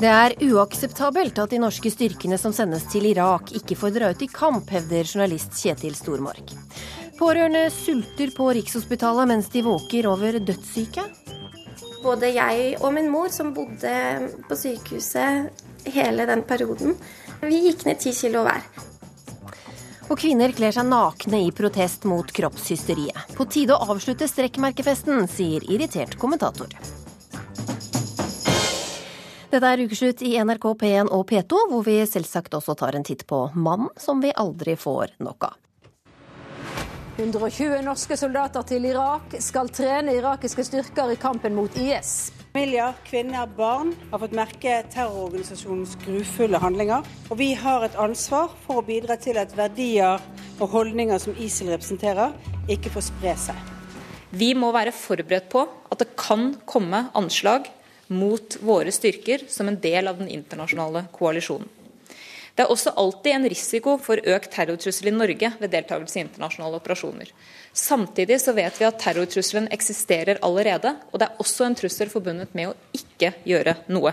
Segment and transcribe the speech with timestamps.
[0.00, 4.22] Det er uakseptabelt at de norske styrkene som sendes til Irak, ikke får dra ut
[4.24, 6.54] i kamp, hevder journalist Kjetil Stormark.
[7.18, 11.04] Pårørende sulter på Rikshospitalet mens de våker over dødssyke.
[12.00, 13.92] Både jeg og min mor, som bodde
[14.48, 16.96] på sykehuset hele den perioden,
[17.44, 18.64] vi gikk ned ti kilo hver.
[20.08, 23.36] Og kvinner kler seg nakne i protest mot kroppshysteriet.
[23.36, 26.72] På tide å avslutte strekkmerkefesten, sier irritert kommentator.
[29.50, 33.24] Dette er ukeslutt i NRK P1 og P2, hvor vi selvsagt også tar en titt
[33.26, 35.56] på mannen som vi aldri får nok av.
[37.18, 42.30] 120 norske soldater til Irak skal trene irakiske styrker i kampen mot IS.
[42.52, 47.02] Familier, kvinner, barn har fått merke terrororganisasjonens grufulle handlinger.
[47.34, 50.22] Og vi har et ansvar for å bidra til at verdier
[50.60, 52.38] og holdninger som ISIL representerer,
[52.70, 53.68] ikke får spre seg.
[54.30, 57.66] Vi må være forberedt på at det kan komme anslag
[58.10, 61.68] mot våre styrker som en del av den internasjonale koalisjonen.
[62.54, 66.80] Det er også alltid en risiko for økt terrortrussel i Norge ved deltakelse i internasjonale
[66.80, 67.30] operasjoner.
[67.72, 72.52] Samtidig så vet vi at terrortrusselen eksisterer allerede, og det er også en trussel forbundet
[72.58, 74.12] med å ikke gjøre noe.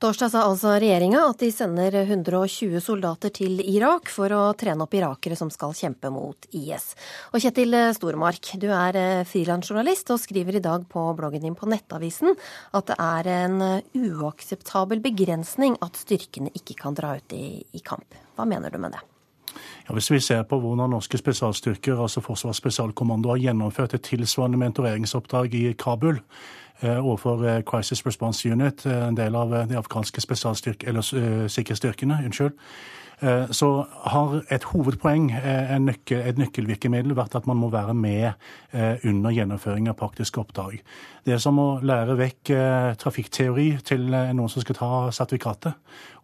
[0.00, 4.94] Torsdag sa altså regjeringa at de sender 120 soldater til Irak for å trene opp
[4.96, 6.86] irakere som skal kjempe mot IS.
[7.34, 11.68] Og Kjetil Stormark, du er eh, frilansjournalist og skriver i dag på bloggen din på
[11.68, 13.60] Nettavisen at det er en
[13.92, 18.16] uakseptabel begrensning at styrkene ikke kan dra ut i, i kamp.
[18.40, 19.04] Hva mener du med det?
[19.84, 24.64] Ja, hvis vi ser på hvordan norske spesialstyrker, altså Forsvarets spesialkommando, har gjennomført et tilsvarende
[24.64, 26.22] mentoreringsoppdrag i Kabul,
[26.82, 32.22] overfor eh, Crisis Response Unit, eh, en del av de afghanske sikkerhetsstyrkene.
[32.24, 32.52] unnskyld,
[33.52, 35.26] så har et hovedpoeng,
[35.84, 38.32] nøkkel, et nøkkelvirkemiddel, vært at man må være med
[39.04, 40.80] under gjennomføring av praktiske oppdrag.
[41.26, 42.52] Det er som å lære vekk
[42.96, 45.76] trafikkteori til noen som skal ta sertifikatet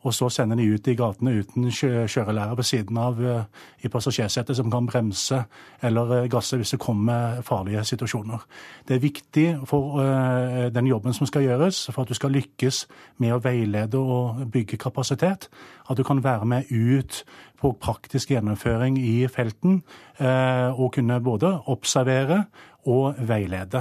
[0.07, 4.55] og så sender de ut i gatene uten kjørelærer ved siden av eh, i passasjersetet
[4.59, 5.41] som kan bremse
[5.85, 8.45] eller eh, gasse hvis det kommer farlige situasjoner.
[8.87, 12.85] Det er viktig for eh, den jobben som skal gjøres, for at du skal lykkes
[13.23, 15.49] med å veilede og bygge kapasitet,
[15.91, 17.25] at du kan være med ut
[17.59, 19.81] på praktisk gjennomføring i felten
[20.21, 22.43] og kunne både observere
[22.85, 23.81] og veilede.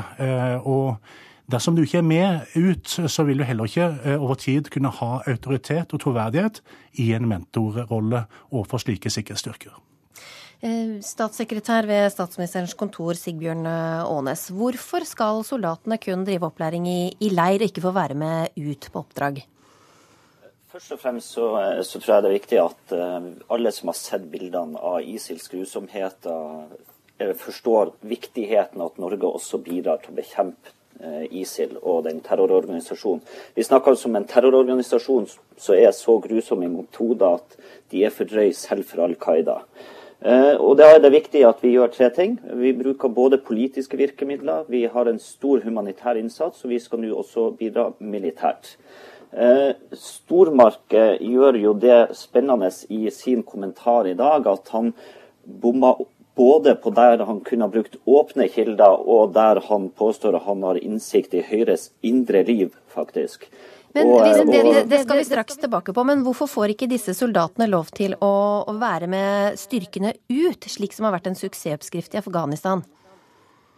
[0.63, 0.95] Og
[1.45, 4.89] Dersom du ikke er med ut, så vil du heller ikke eh, over tid kunne
[4.97, 6.61] ha autoritet og troverdighet
[7.03, 9.75] i en mentorrolle overfor slike sikkerhetsstyrker.
[10.66, 14.47] Eh, statssekretær ved statsministerens kontor Sigbjørn eh, Aanes.
[14.50, 18.88] Hvorfor skal soldatene kun drive opplæring i, i leir og ikke få være med ut
[18.89, 19.44] på oppdrag?
[20.73, 21.51] Først og fremst så,
[21.85, 22.95] så, tror jeg det er viktig at
[23.53, 26.66] alle som har sett bildene av ISILs grusomheter,
[27.39, 30.73] forstår viktigheten av at Norge også bidrar til å bekjempe
[31.31, 33.22] ISIL og den terrororganisasjonen.
[33.56, 37.57] Vi snakker altså om en terrororganisasjon som er så grusom i metoder at
[37.91, 39.59] de er for drøy selv for Al Qaida.
[40.25, 42.39] Eh, og Da er det viktig at vi gjør tre ting.
[42.53, 47.13] Vi bruker både politiske virkemidler, vi har en stor humanitær innsats, og vi skal nå
[47.13, 48.78] også bidra militært.
[49.34, 50.89] Eh, Stormark
[51.19, 54.94] gjør jo det spennende i sin kommentar i dag at han
[55.45, 55.94] bomma
[56.35, 60.81] både på der han kunne ha brukt åpne kilder, og der han påstår han har
[60.81, 63.47] innsikt i Høyres indre liv, faktisk.
[63.96, 67.16] Men og, det, det, det, skal vi straks tilbake på, men hvorfor får ikke disse
[67.16, 68.34] soldatene lov til å,
[68.68, 72.84] å være med styrkene ut, slik som har vært en suksessoppskrift i Afghanistan?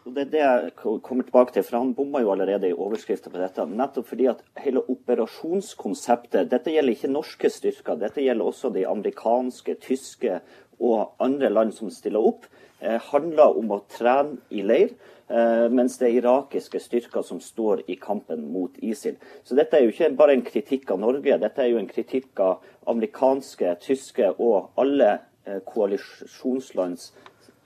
[0.08, 3.42] Det er det jeg kommer tilbake til, for Han bomma jo allerede i overskriften på
[3.42, 3.66] dette.
[3.68, 9.76] Nettopp fordi at hele operasjonskonseptet Dette gjelder ikke norske styrker, dette gjelder også de amerikanske,
[9.84, 10.40] tyske
[10.80, 12.46] og andre land som stiller opp,
[12.80, 14.96] eh, handler om å trene i leir.
[15.30, 19.18] Eh, mens det er irakiske styrker som står i kampen mot ISIL.
[19.44, 22.40] Så dette er jo ikke bare en kritikk av Norge, dette er jo en kritikk
[22.40, 27.12] av amerikanske, tyske og alle eh, koalisjonslands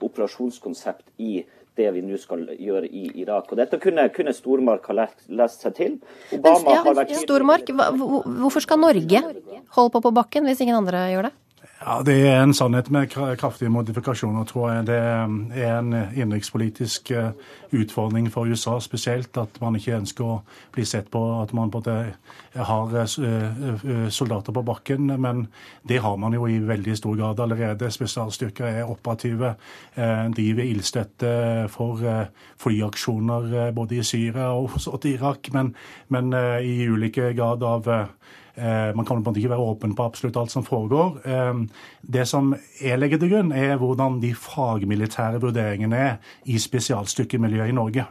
[0.02, 1.44] operasjonskonsept i
[1.78, 3.52] det vi nå skal gjøre i Irak.
[3.52, 5.94] Og Dette kunne, kunne Stormark ha lest, seg til.
[6.34, 11.06] Obama ja, har vært Stormark, hvorfor skal Norge holde på på bakken hvis ingen andre
[11.14, 11.34] gjør det?
[11.84, 14.86] Ja, Det er en sannhet med kraftige modifikasjoner, tror jeg.
[14.86, 17.30] Det er en innenrikspolitisk eh,
[17.72, 20.36] utfordring for USA spesielt at man ikke ønsker å
[20.72, 21.94] bli sett på at man både
[22.54, 25.10] har eh, eh, soldater på bakken.
[25.20, 25.48] Men
[25.88, 27.90] det har man jo i veldig stor grad allerede.
[27.90, 29.54] Spesialstyrker er operative,
[30.36, 31.32] driver ildstøtte
[31.72, 31.98] for
[32.62, 35.74] flyaksjoner både i Syria og til Irak, men,
[36.08, 36.32] men
[36.62, 37.90] i ulike grad av
[38.56, 41.14] Man kan på en måte ikke være åpen på absolutt alt som foregår.
[42.02, 42.50] Det som
[42.82, 48.04] jeg legger til grunn, er hvordan de fagmilitære vurderingene er i spesialstykkemiljøet i Norge.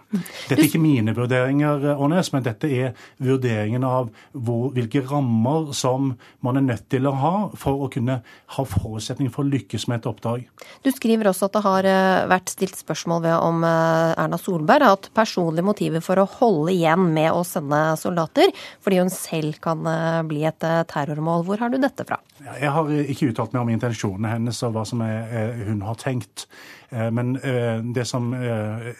[0.49, 6.15] Dette er ikke mine vurderinger, Ånes, men dette er vurderingen av hvor, hvilke rammer som
[6.41, 8.21] man er nødt til å ha for å kunne
[8.55, 10.47] ha forutsetninger for å lykkes med et oppdrag.
[10.81, 11.89] Du skriver også at det har
[12.31, 17.11] vært stilt spørsmål ved om Erna Solberg har hatt personlige motiver for å holde igjen
[17.13, 18.49] med å sende soldater,
[18.81, 19.85] fordi hun selv kan
[20.31, 21.45] bli et terrormål.
[21.48, 22.19] Hvor har du dette fra?
[22.42, 26.48] Jeg har ikke uttalt meg om intensjonene hennes og hva som er, hun har tenkt.
[26.89, 28.92] Eh, men eh, det som er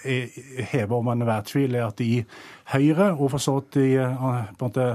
[0.72, 2.24] hever over enhver tvil, er at i
[2.72, 4.88] Høyre, og for så vidt i på en måte,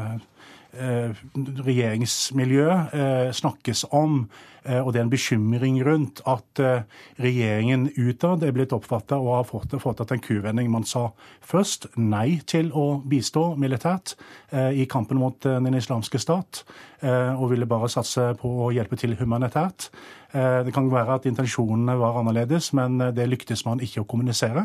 [1.67, 2.93] regjeringsmiljøet,
[3.33, 4.35] snakkes om Eh,
[4.83, 6.83] og det er en bekymring rundt at eh,
[7.23, 10.71] regjeringen utad er blitt oppfatta og har fått, fått en kuvending.
[10.73, 11.09] Man sa
[11.45, 14.17] først nei til å bistå militært
[14.51, 16.65] eh, i kampen mot Den islamske stat,
[17.07, 19.91] og ville bare satse på å hjelpe til humanitært.
[20.33, 24.65] Det kan være at intensjonene var annerledes, men det lyktes man ikke å kommunisere.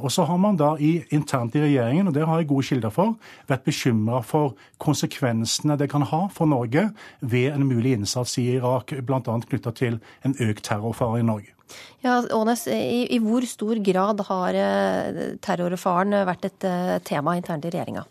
[0.00, 2.94] Og så har man da i, internt i regjeringen, og det har jeg gode kilder
[2.96, 3.14] for,
[3.48, 6.88] vært bekymra for konsekvensene det kan ha for Norge
[7.20, 9.20] ved en mulig innsats i Irak bl.a.
[9.22, 11.52] knytta til en økt terrorfare i Norge.
[12.04, 17.64] Ja, Ånes, i, i, hvor stor grad har eh, terrorfaren vært et uh, tema internt
[17.64, 18.04] i regjeringa?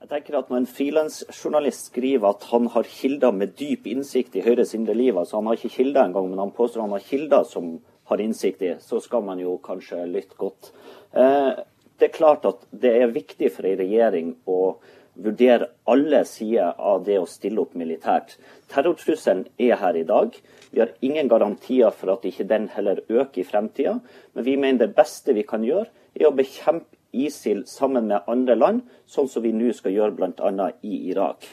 [0.00, 4.44] Jeg tenker at Når en frilansjournalist skriver at han har kilder med dyp innsikt i
[4.44, 7.44] Høyres indre liv, altså han har ikke kilder engang, men han påstår han har kilder
[7.46, 7.76] som
[8.10, 10.72] har innsikt i, så skal man jo kanskje lytte godt.
[11.14, 11.60] Eh,
[12.00, 14.58] det er klart at det er viktig for en regjering å
[15.14, 18.36] vurdere alle sider av det å stille opp militært.
[18.70, 20.36] Terrortrusselen er her i dag.
[20.70, 23.98] Vi har ingen garantier for at ikke den heller øker i fremtida.
[24.34, 28.54] Men vi mener det beste vi kan gjøre, er å bekjempe ISIL sammen med andre
[28.54, 30.68] land, sånn som vi nå skal gjøre bl.a.
[30.86, 31.46] i Irak.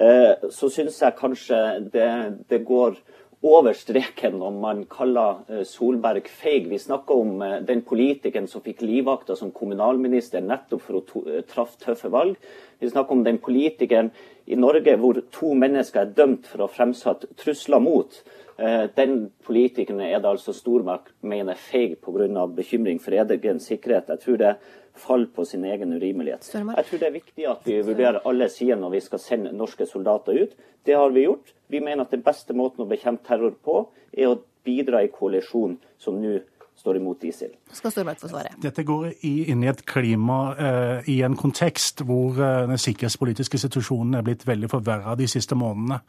[0.00, 1.58] Eh, så syns jeg kanskje
[1.92, 2.10] det,
[2.48, 2.94] det går
[3.42, 6.66] over streken når man kaller eh, Solberg feig.
[6.68, 11.80] Vi snakker om eh, den politikeren som fikk livvakta som kommunalminister nettopp for å traffe
[11.80, 12.36] tøffe valg.
[12.80, 14.10] Vi snakker om den politikeren
[14.50, 18.18] i Norge hvor to mennesker er dømt for å ha fremsatt trusler mot.
[18.60, 22.46] Eh, den politikeren er det altså stormakt mener feig pga.
[22.46, 24.08] bekymring for egen sikkerhet.
[24.08, 24.56] Jeg tror det
[24.94, 26.44] faller på sin egen urimelighet.
[26.76, 29.86] Jeg tror det er viktig at vi vurderer alle sider når vi skal sende norske
[29.86, 30.52] soldater ut.
[30.84, 31.54] Det har vi gjort.
[31.70, 35.78] Vi mener at den beste måten å bekjempe terror på, er å bidra i koalisjon
[36.00, 36.40] som nå
[36.80, 37.52] står imot ISIL.
[37.72, 38.50] Skal Storberg få svare.
[38.58, 44.16] Dette går inn i et klima, eh, i en kontekst hvor eh, den sikkerhetspolitiske situasjonen
[44.18, 46.00] er blitt veldig forverra de siste månedene.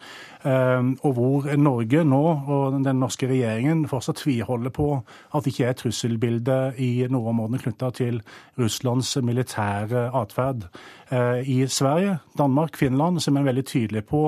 [0.41, 5.67] Eh, og hvor Norge nå, og den norske regjeringen, fortsatt tviholder på at det ikke
[5.67, 8.21] er et trusselbilde i nordområdene knytta til
[8.57, 10.65] Russlands militære atferd.
[11.43, 14.21] I Sverige, Danmark, Finland så er veldig tydelig på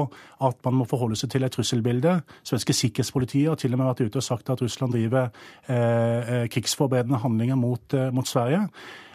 [0.43, 2.17] at man må forholde seg til et trusselbilde.
[2.43, 5.31] Svenske sikkerhetspolitiet har til og med vært ute og sagt at Russland driver
[6.51, 8.67] krigsforberedende handlinger mot, eh, mot Sverige.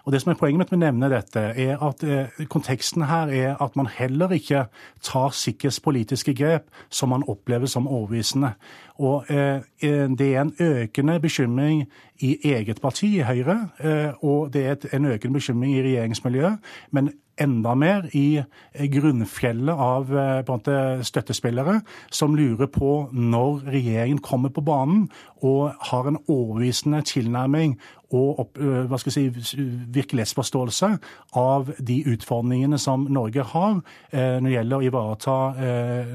[0.09, 3.29] Og det som er Poenget mitt med å nevne dette, er at eh, konteksten her
[3.29, 4.63] er at man heller ikke
[5.05, 8.55] tar sikkerhetspolitiske grep som man opplever som overbevisende.
[9.05, 11.85] Og eh, eh, Det er en økende bekymring
[12.25, 16.57] i eget parti, i Høyre, eh, og det er en økende bekymring i regjeringsmiljøet.
[16.91, 20.09] Men enda mer i eh, grunnfjellet av
[20.49, 25.11] måte, støttespillere som lurer på når regjeringen kommer på banen
[25.45, 27.77] og har en overbevisende tilnærming
[28.15, 29.57] og opp, hva skal jeg si,
[29.93, 30.89] virkelighetsforståelse
[31.37, 33.81] av de utfordringene som Norge har
[34.13, 35.35] når det gjelder å ivareta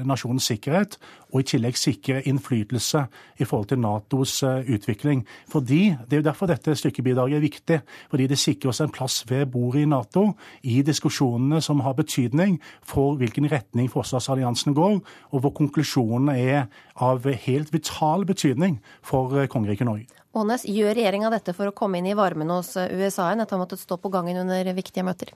[0.06, 0.96] nasjonens sikkerhet,
[1.34, 3.04] og i tillegg sikre innflytelse
[3.42, 5.24] i forhold til Natos utvikling.
[5.50, 7.80] Fordi, Det er jo derfor dette stykkebidraget er viktig.
[8.10, 12.60] Fordi det sikrer oss en plass ved bordet i Nato i diskusjonene som har betydning
[12.82, 15.00] for hvilken retning forsvarsalliansen går,
[15.32, 20.23] og hvor konklusjonene er av helt vital betydning for kongeriket Norge.
[20.34, 23.64] Ånes, gjør regjeringa dette for å komme inn i varmen hos USA-en etter å ha
[23.64, 25.34] måttet stå på gangen under viktige møter?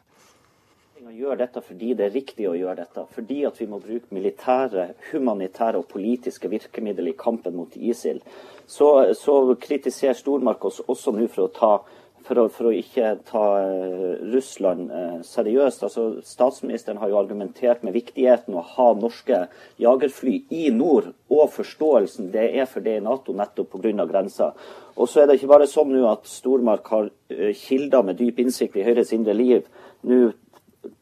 [1.19, 3.05] gjør dette fordi det er riktig å gjøre dette.
[3.15, 8.21] Fordi at vi må bruke militære, humanitære og politiske virkemidler i kampen mot ISIL.
[8.67, 11.73] Så, så kritiserer Stormark oss også nå for å ta
[12.29, 15.85] for å, for å, ikke ta uh, Russland uh, seriøst.
[15.87, 19.47] Altså, statsministeren har jo argumentert med viktigheten å ha norske
[19.81, 24.05] jagerfly i nord, og forståelsen det er for det i Nato nettopp pga.
[24.11, 24.53] grensa.
[24.99, 28.43] Og så er det ikke bare sånn nå at Stormark har uh, kilder med dyp
[28.43, 29.67] innsikt i Høyres indre liv
[30.07, 30.29] nå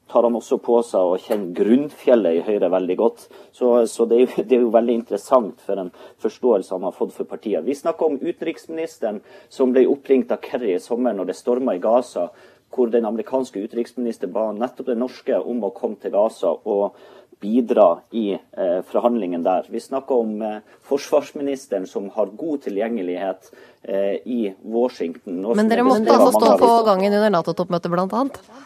[0.06, 3.24] tar han også på seg å kjenne grunnfjellet i Høyre veldig godt.
[3.52, 5.90] Så, så det, er jo, det, er jo, veldig interessant for en
[6.22, 7.64] forståelse han har fått for partiet.
[7.66, 9.20] Vi snakker om utenriksministeren
[9.52, 12.28] som ble oppringt av Kerry i sommer når det storma i Gaza,
[12.72, 16.98] hvor den amerikanske utenriksministeren ba nettopp den norske om å komme til Gaza og
[17.40, 19.66] bidra i eh, forhandlingene der.
[19.72, 23.50] Vi snakker om eh, forsvarsministeren som har god tilgjengelighet
[23.82, 25.42] eh, i Washington.
[25.56, 28.64] Men dere måtte altså stå på gangen under Nato-toppmøtet, bl.a.?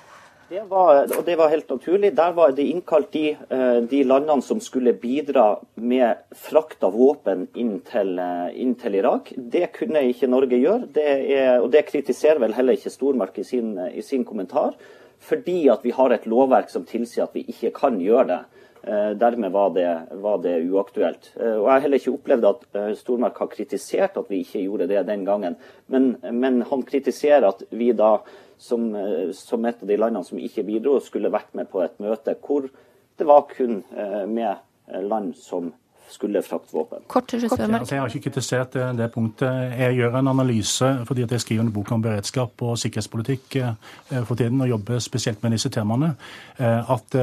[0.51, 2.09] Det var, og det var helt naturlig.
[2.19, 7.45] Der var det innkalt de, eh, de, landene som skulle bidra med frakt av våpen
[7.55, 9.31] inn til, eh, inn til Irak.
[9.37, 13.45] Det kunne ikke Norge gjøre, det er, og det kritiserer vel heller ikke Stormark i
[13.45, 14.75] sin, i sin, kommentar.
[15.21, 18.41] Fordi at vi har et lovverk som tilsier at vi ikke kan gjøre det.
[18.81, 19.89] Eh, dermed var det,
[20.23, 21.33] var det uaktuelt.
[21.37, 25.07] Og Jeg har heller ikke opplevd at Stormark har kritisert at vi ikke gjorde det
[25.09, 25.59] den gangen.
[25.87, 28.19] Men, men han kritiserer at vi da
[28.61, 31.97] som, eh, som, et av de landene som ikke bidro, skulle vært med på et
[32.03, 32.69] møte hvor
[33.19, 35.73] det var kun eh, med eh, land som
[36.11, 37.05] skulle frakte våpen.
[37.11, 39.75] Kort til slutt, altså, Jeg har ikke kritisert det, det, punktet.
[39.79, 43.59] Jeg gjør en analyse fordi at jeg skriver en bok om beredskap og sikkerhetspolitikk
[44.27, 46.15] for tiden, og jobber spesielt med disse temaene.
[46.59, 47.17] At,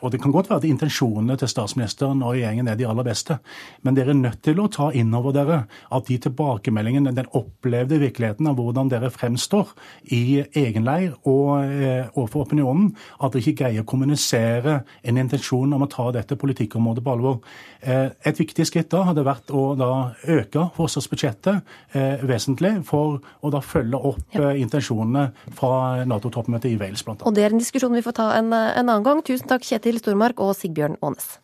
[0.00, 3.38] og Det kan godt være at intensjonene til statsministeren og regjeringen er de aller beste,
[3.82, 5.62] men dere er nødt til å ta inn over dere
[5.94, 9.72] at de tilbakemeldingene, den opplevde virkeligheten av hvordan dere fremstår
[10.14, 15.72] i egen leir og eh, overfor opinionen, at dere ikke greier å kommunisere en intensjon
[15.76, 17.40] om å ta dette politikkområdet på alvor.
[17.84, 19.90] Eh, et viktig skritt da hadde vært å da
[20.32, 24.54] øke forsvarsbudsjettet eh, vesentlig for å da følge opp ja.
[24.56, 25.26] intensjonene
[25.58, 27.18] fra Nato-toppmøtet i Wales bl.a.
[27.20, 29.20] Og det er en diskusjon vi får ta en, en annen gang.
[29.26, 31.34] Tusen takk, Kjetil Stormark og Sigbjørn Aanes.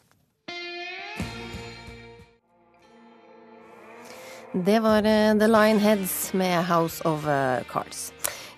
[4.53, 8.11] Det var eh, The Lionheads med House of eh, Cards.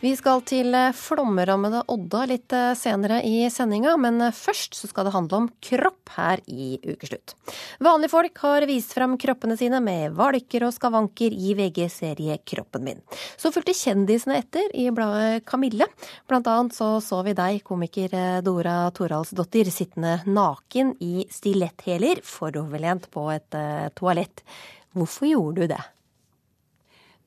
[0.03, 4.89] Vi skal til Flommerammede flomrammede Odda litt eh, senere i sendinga, men eh, først så
[4.91, 7.37] skal det handle om kropp her i Ukeslutt.
[7.87, 13.05] Vanlige folk har vist frem kroppene sine med valker og skavanker i VG-serie Kroppen min.
[13.39, 15.87] Så fulgte kjendisene etter i bladet Kamille.
[16.27, 23.31] Blant annet så så vi deg, komiker Dora Toralsdottir, sittende naken i stiletthæler foroverlent på
[23.39, 23.63] et
[23.95, 24.43] toalett.
[24.99, 25.85] Hvorfor gjorde du det?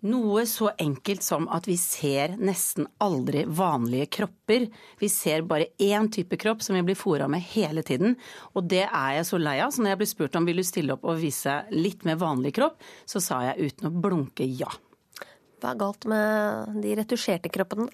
[0.06, 4.68] Noe så enkelt som at vi ser nesten aldri vanlige kropper.
[5.00, 8.14] Vi ser bare én type kropp som vi blir fora med hele tiden.
[8.54, 9.74] Og det er jeg så lei av.
[9.74, 12.54] Så når jeg blir spurt om vil du stille opp og vise litt mer vanlig
[12.60, 12.78] kropp,
[13.10, 14.70] så sa jeg uten å blunke ja.
[15.58, 17.90] Hva er galt med de retusjerte kroppene?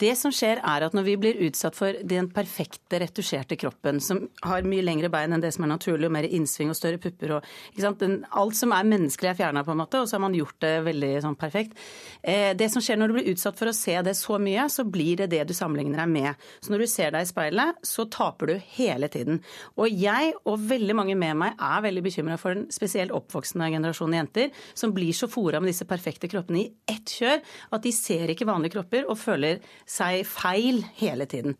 [0.00, 4.24] Det som skjer er at når vi blir utsatt for den perfekte retusjerte kroppen, som
[4.42, 7.36] har mye lengre bein enn det som er naturlig, og mer innsving og større pupper
[7.36, 7.46] og
[8.00, 10.56] den, Alt som er menneskelig er fjerna, på en måte, og så har man gjort
[10.64, 11.78] det veldig sånn perfekt.
[12.22, 14.86] Eh, det som skjer når du blir utsatt for å se det så mye, så
[14.88, 16.46] blir det det du sammenligner deg med.
[16.64, 19.40] Så når du ser deg i speilet, så taper du hele tiden.
[19.78, 24.18] Og jeg, og veldig mange med meg, er veldig bekymra for den spesielt oppvoksende generasjonen
[24.18, 27.40] jenter, som blir så fora med disse perfekte kroppene i ett kjør
[27.76, 31.56] at de ser ikke vanlige kropper og føler seg feil hele tiden.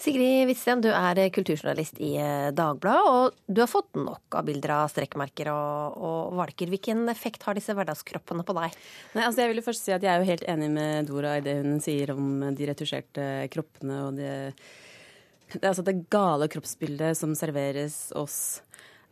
[0.00, 4.74] Sigrid Witzsten, du er kulturjournalist i eh, Dagbladet, og du har fått nok av bilder
[4.78, 6.72] av strekkmerker og, og valker.
[6.72, 8.80] Hvilken effekt har disse hverdagskroppene på deg?
[9.16, 11.36] Nei, altså jeg vil jo først si at jeg er jo helt enig med Dora
[11.38, 14.34] i det hun sier om de retusjerte kroppene og det,
[15.52, 18.38] det, altså det gale kroppsbildet som serveres oss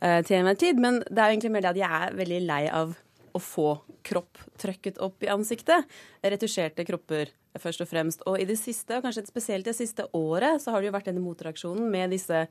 [0.01, 0.81] uh, til enhver tid.
[0.81, 2.95] Men det er jo egentlig mer det at jeg er veldig lei av
[3.35, 3.69] å få
[4.05, 5.89] kropp trøkket opp i ansiktet.
[6.23, 8.23] Retusjerte kropper først og fremst.
[8.29, 11.11] Og i det siste, og kanskje spesielt det siste året, så har det jo vært
[11.11, 12.45] denne motreaksjonen med disse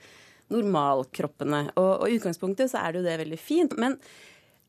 [0.52, 1.66] normalkroppene.
[1.80, 3.76] Og, i utgangspunktet så er det jo det veldig fint.
[3.80, 3.98] Men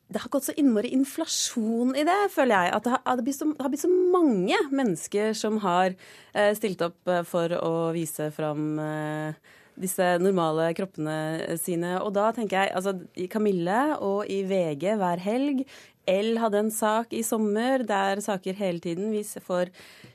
[0.08, 2.74] det har gått så innmari inflasjon i det, føler jeg.
[2.78, 6.52] At det har, det blitt, så, det har blitt så, mange mennesker som har eh,
[6.58, 11.98] stilt opp eh, for å vise fram eh, disse normale kroppene sine.
[12.04, 15.66] Og da tenker jeg altså i Kamille og i VG hver helg,
[16.10, 19.72] L hadde en sak i sommer der saker hele tiden viser for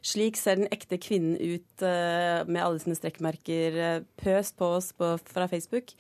[0.07, 4.93] slik ser den ekte kvinnen ut uh, med alle sine strekkmerker uh, pøst på oss
[4.97, 5.95] på, fra Facebook.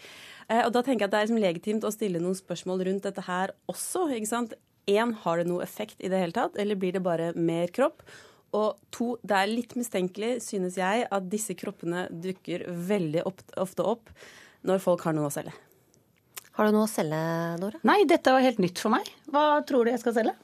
[0.46, 3.06] Uh, og da tenker jeg at det er liksom legitimt å stille noen spørsmål rundt
[3.08, 4.08] dette her også.
[4.14, 4.56] ikke sant?
[4.90, 8.02] Én, har det noe effekt i det hele tatt, eller blir det bare mer kropp?
[8.56, 14.10] Og to, det er litt mistenkelig, synes jeg, at disse kroppene dukker veldig ofte opp
[14.66, 15.54] når folk har noe å selge.
[16.58, 17.20] Har du noe å selge,
[17.62, 17.78] Dora?
[17.86, 19.06] Nei, dette var helt nytt for meg.
[19.30, 20.34] Hva tror du jeg skal selge?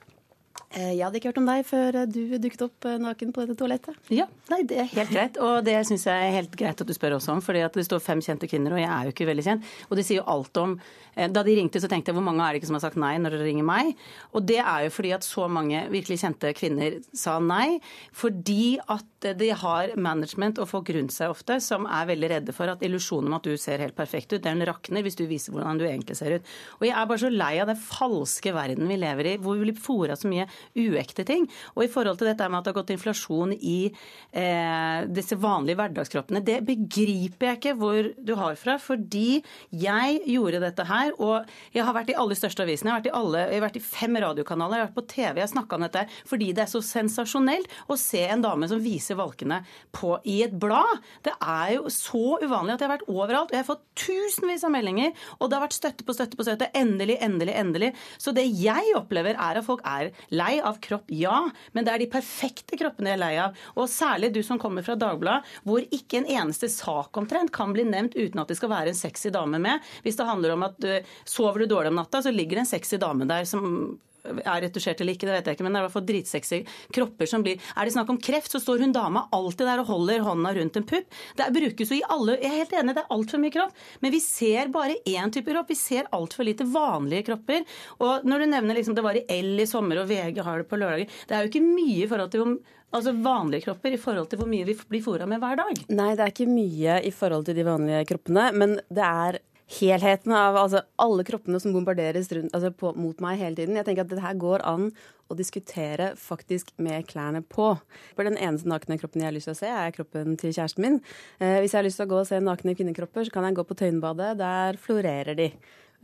[0.77, 3.57] Eh, jeg hadde ikke hørt om deg før du dukket opp eh, naken på dette
[3.57, 3.97] toalettet.
[4.13, 5.39] Ja, nei, det er helt greit.
[5.41, 7.41] Og det syns jeg er helt greit at du spør også om.
[7.45, 9.71] fordi at det står fem kjente kvinner, og jeg er jo ikke veldig kjent.
[9.89, 12.45] Og det sier jo alt om eh, Da de ringte, så tenkte jeg hvor mange
[12.45, 13.95] er det ikke som har sagt nei når dere ringer meg?
[14.37, 17.79] Og det er jo fordi at så mange virkelig kjente kvinner sa nei.
[18.13, 22.69] Fordi at de har management og folk rundt seg ofte som er veldig redde for
[22.69, 25.81] at illusjonen om at du ser helt perfekt ut, den rakner hvis du viser hvordan
[25.81, 26.55] du egentlig ser ut.
[26.83, 29.71] Og jeg er bare så lei av den falske verden vi lever i, hvor vi
[29.71, 30.45] blir fora så mye
[30.75, 31.47] uekte ting.
[31.77, 35.79] Og i forhold til dette med at det har gått inflasjon i eh, disse vanlige
[35.81, 38.77] hverdagskroppene, det begriper jeg ikke hvor du har fra.
[38.83, 42.91] Fordi jeg gjorde dette her, og jeg har vært i alle største avisene.
[42.91, 45.09] Jeg har vært i, alle, jeg har vært i fem radiokanaler, jeg har vært på
[45.15, 48.69] TV, jeg har snakka om dette fordi det er så sensasjonelt å se en dame
[48.71, 49.61] som viser valkene
[49.95, 51.03] på, i et blad.
[51.27, 53.51] Det er jo så uvanlig at jeg har vært overalt.
[53.51, 56.47] og Jeg har fått tusenvis av meldinger, og det har vært støtte på støtte på
[56.47, 56.71] støtte.
[56.77, 57.93] Endelig, endelig, endelig.
[58.23, 61.43] Så det jeg opplever, er at folk er lei av kropp, ja,
[61.77, 63.59] men det er de perfekte kroppene jeg er lei av.
[63.77, 67.87] Og særlig du som kommer fra Dagbladet, hvor ikke en eneste sak omtrent kan bli
[67.89, 69.85] nevnt uten at det skal være en sexy dame med.
[70.07, 70.91] Hvis det handler om at du,
[71.29, 73.97] sover du dårlig om natta, så ligger det en sexy dame der som
[74.43, 76.61] er retusjert eller ikke, det vet jeg ikke, men det er i hvert fall dritsexy
[76.97, 79.91] kropper som blir Er det snakk om kreft, så står hun dama alltid der og
[79.91, 81.19] holder hånda rundt en pupp.
[81.39, 84.15] Det brukes jo i alle Jeg er helt enig, det er altfor mye kropp, men
[84.15, 85.71] vi ser bare én type kropp.
[85.71, 87.67] Vi ser altfor lite vanlige kropper.
[88.03, 90.71] Og når du nevner liksom det var i L i sommer og VG har det
[90.71, 92.57] på lørdager, det er jo ikke mye i forhold til om
[92.95, 95.81] Altså vanlige kropper i forhold til hvor mye vi blir fora med hver dag?
[95.91, 100.33] Nei, det er ikke mye i forhold til de vanlige kroppene, men det er helheten
[100.37, 103.79] av altså, alle kroppene som bombarderes rundt, altså, på, mot meg hele tiden.
[103.79, 104.91] Jeg tenker at det her går an
[105.27, 107.73] å diskutere faktisk med klærne på.
[108.15, 110.87] For Den eneste nakne kroppen jeg har lyst til å se, er kroppen til kjæresten
[110.87, 111.01] min.
[111.41, 113.59] Eh, hvis jeg har lyst til å gå og se nakne kvinnekropper, så kan jeg
[113.59, 114.37] gå på Tøyenbadet.
[114.39, 115.51] Der florerer de.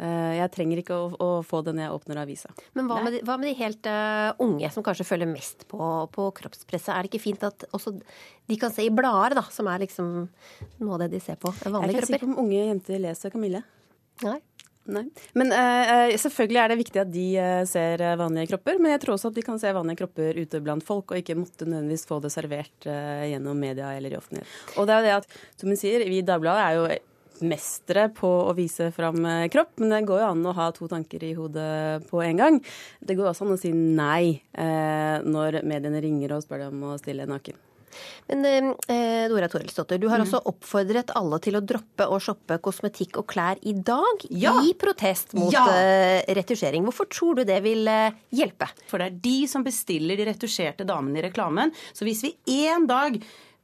[0.00, 2.52] Eh, jeg trenger ikke å, å, få det når jeg åpner avisa.
[2.78, 5.80] Men hva med, de, hva med de helt uh, unge som kanskje følger mest på,
[6.14, 6.94] på, kroppspresset?
[6.94, 10.14] Er det ikke fint at også de kan se i blader, da, som er liksom
[10.80, 11.52] noe av det de ser på?
[11.52, 11.92] Vanlige kropper?
[11.92, 13.62] Jeg er ikke sikker på om unge jenter leser Camille.
[14.24, 14.40] Nei.
[14.92, 15.04] Nei.
[15.38, 19.14] Men uh, selvfølgelig er det viktig at de uh, ser vanlige kropper, men jeg tror
[19.14, 22.18] også at de kan se vanlige kropper ute blant folk, og ikke måtte nødvendigvis få
[22.24, 24.58] det servert uh, gjennom media eller i offentlighet.
[24.74, 26.88] Og det er jo det at, som hun sier, vi i Dagbladet er jo
[27.40, 30.88] mestere på å vise fram eh, kropp, men det går jo an å ha to
[30.90, 32.62] tanker i hodet på en gang.
[33.00, 36.88] Det går også an å si nei eh, når mediene ringer og spør deg om
[36.92, 37.58] å stille naken.
[38.30, 40.26] Men eh, Dora Torelsdotter, du har mm.
[40.26, 44.54] også oppfordret alle til å droppe å shoppe kosmetikk og klær i dag, ja.
[44.64, 45.66] i protest mot ja.
[45.76, 46.86] eh, retusjering.
[46.88, 48.70] Hvorfor tror du det vil eh, hjelpe?
[48.90, 51.74] For det er de som bestiller de retusjerte damene i reklamen.
[51.92, 52.36] Så hvis vi
[52.72, 53.18] en dag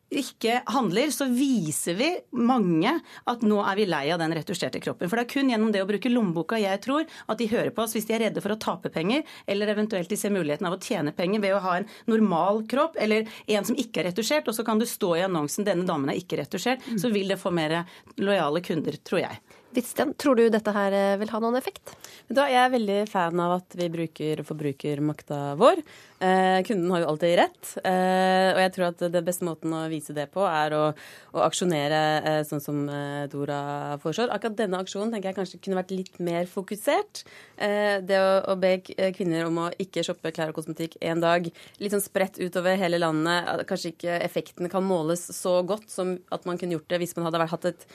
[0.09, 2.95] ikke handler, så viser vi mange
[3.29, 5.11] at nå er vi lei av den retusjerte kroppen.
[5.11, 7.85] For det er kun gjennom det å bruke lommeboka jeg tror at de hører på
[7.85, 10.79] oss hvis de er redde for å tape penger, eller eventuelt de ser muligheten av
[10.79, 14.49] å tjene penger ved å ha en normal kropp, eller en som ikke er retusjert,
[14.49, 17.41] og så kan du stå i annonsen 'denne damen er ikke retusjert', så vil det
[17.41, 17.85] få mer
[18.17, 19.41] lojale kunder, tror jeg.
[19.79, 21.93] Hvitsten, tror du dette her eh, vil ha noen effekt?
[22.27, 25.85] Da, jeg er veldig fan av at vi bruker forbrukermakta vår.
[26.19, 27.69] Eh, kunden har jo alltid rett.
[27.87, 30.83] Eh, og jeg tror at den beste måten å vise det på, er å,
[31.31, 33.61] å aksjonere eh, sånn som eh, Dora
[34.03, 34.35] foreslår.
[34.35, 37.23] Akkurat denne aksjonen tenker jeg kanskje kunne vært litt mer fokusert.
[37.55, 41.47] Eh, det å, å, be kvinner om å ikke shoppe klær og kosmetikk en dag,
[41.79, 43.63] litt sånn spredt utover hele landet.
[43.71, 47.31] Kanskje ikke effekten kan måles så godt som at man kunne gjort det hvis man
[47.31, 47.93] hadde hatt et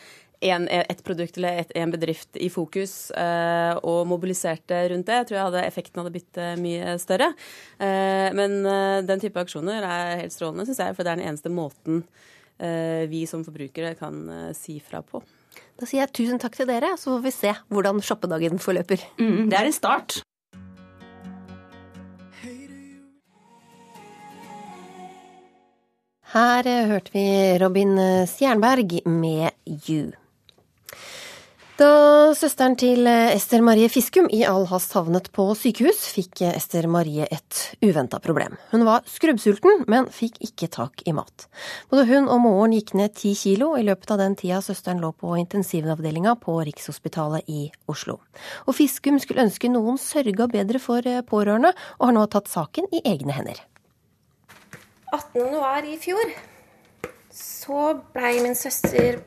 [0.51, 5.29] en, et produkt eller et, en bedrift i fokus eh, og mobiliserte rundt det, jeg
[5.29, 7.29] tror jeg hadde, effekten hadde blitt eh, mye større.
[7.77, 11.29] Eh, men eh, den type aksjoner er helt strålende, syns jeg, for det er den
[11.31, 12.03] eneste måten
[12.57, 15.23] eh, vi som forbrukere kan eh, si fra på.
[15.79, 19.01] Da sier jeg tusen takk til dere, så får vi se hvordan shoppedagen forløper.
[19.21, 20.21] Mm, det er en start.
[26.33, 27.27] Her hørte vi
[27.61, 27.93] Robin
[28.25, 30.15] Stjernberg med You.
[31.73, 37.25] Da søsteren til Ester Marie Fiskum i all hast havnet på sykehus, fikk Ester Marie
[37.25, 38.59] et uventa problem.
[38.69, 41.47] Hun var skrubbsulten, men fikk ikke tak i mat.
[41.89, 45.09] Både hun og moren gikk ned ti kilo i løpet av den tida søsteren lå
[45.17, 48.19] på intensivavdelinga på Rikshospitalet i Oslo.
[48.69, 53.01] Og Fiskum skulle ønske noen sørga bedre for pårørende, og har nå tatt saken i
[53.15, 53.65] egne hender.
[55.09, 56.37] 18.1 i fjor
[57.33, 59.23] så blei min søster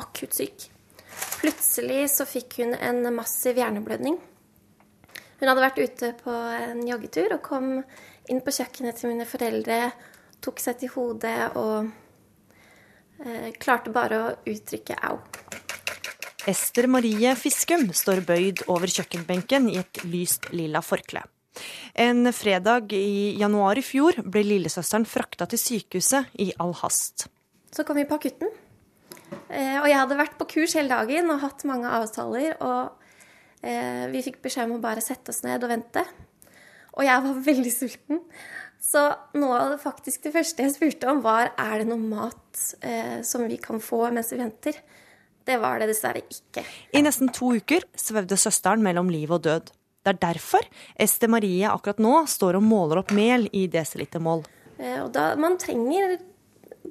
[0.00, 0.70] akutt syk.
[1.40, 4.18] Plutselig så fikk hun en massiv hjerneblødning.
[5.40, 7.70] Hun hadde vært ute på en joggetur og kom
[8.30, 9.78] inn på kjøkkenet til mine foreldre,
[10.44, 11.88] tok seg til hodet og
[13.24, 15.16] eh, klarte bare å uttrykke au.
[16.48, 21.24] Ester Marie Fiskum står bøyd over kjøkkenbenken i et lyst lilla forkle.
[21.94, 27.26] En fredag i januar i fjor ble lillesøsteren frakta til sykehuset i all hast.
[27.72, 28.52] Så kom vi på akutten.
[29.50, 32.56] Eh, og jeg hadde vært på kurs hele dagen og hatt mange avtaler.
[32.62, 36.04] Og eh, vi fikk beskjed om å bare sette oss ned og vente.
[36.98, 38.24] Og jeg var veldig sulten.
[38.80, 39.02] Så
[39.36, 43.20] noe av det faktisk det første jeg spurte om, var er det noe mat eh,
[43.26, 44.78] som vi kan få mens vi venter.
[45.44, 46.64] Det var det dessverre ikke.
[46.96, 49.70] I nesten to uker svevde søsteren mellom liv og død.
[50.00, 50.64] Det er derfor
[51.00, 54.46] Ester Marie akkurat nå står og måler opp mel i desilitermål.
[54.80, 56.16] Eh, og da man trenger,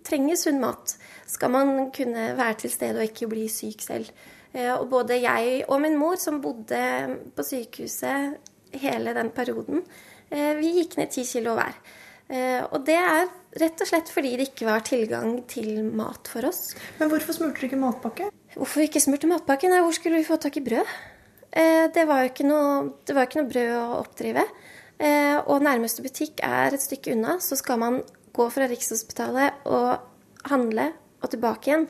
[0.06, 0.96] trenger sunn mat,
[1.28, 4.12] skal man kunne være til stede og ikke bli syk selv.
[4.54, 6.82] Eh, og både jeg og min mor, som bodde
[7.36, 8.38] på sykehuset
[8.82, 9.84] hele den perioden,
[10.32, 11.82] eh, vi gikk ned ti kilo hver.
[12.30, 13.24] Og det er
[13.58, 16.76] rett og slett fordi det ikke var tilgang til mat for oss.
[17.00, 18.28] Men hvorfor smurte dere ikke matpakke?
[18.54, 19.70] Hvorfor ikke smurte matpakke?
[19.72, 20.92] Nei, hvor skulle vi få tak i brød?
[21.50, 24.46] Eh, det var jo ikke noe, det var ikke noe brød å oppdrive.
[25.00, 28.02] Eh, og nærmeste butikk er et stykke unna, så skal man
[28.36, 31.88] gå fra Rikshospitalet og handle og tilbake igjen,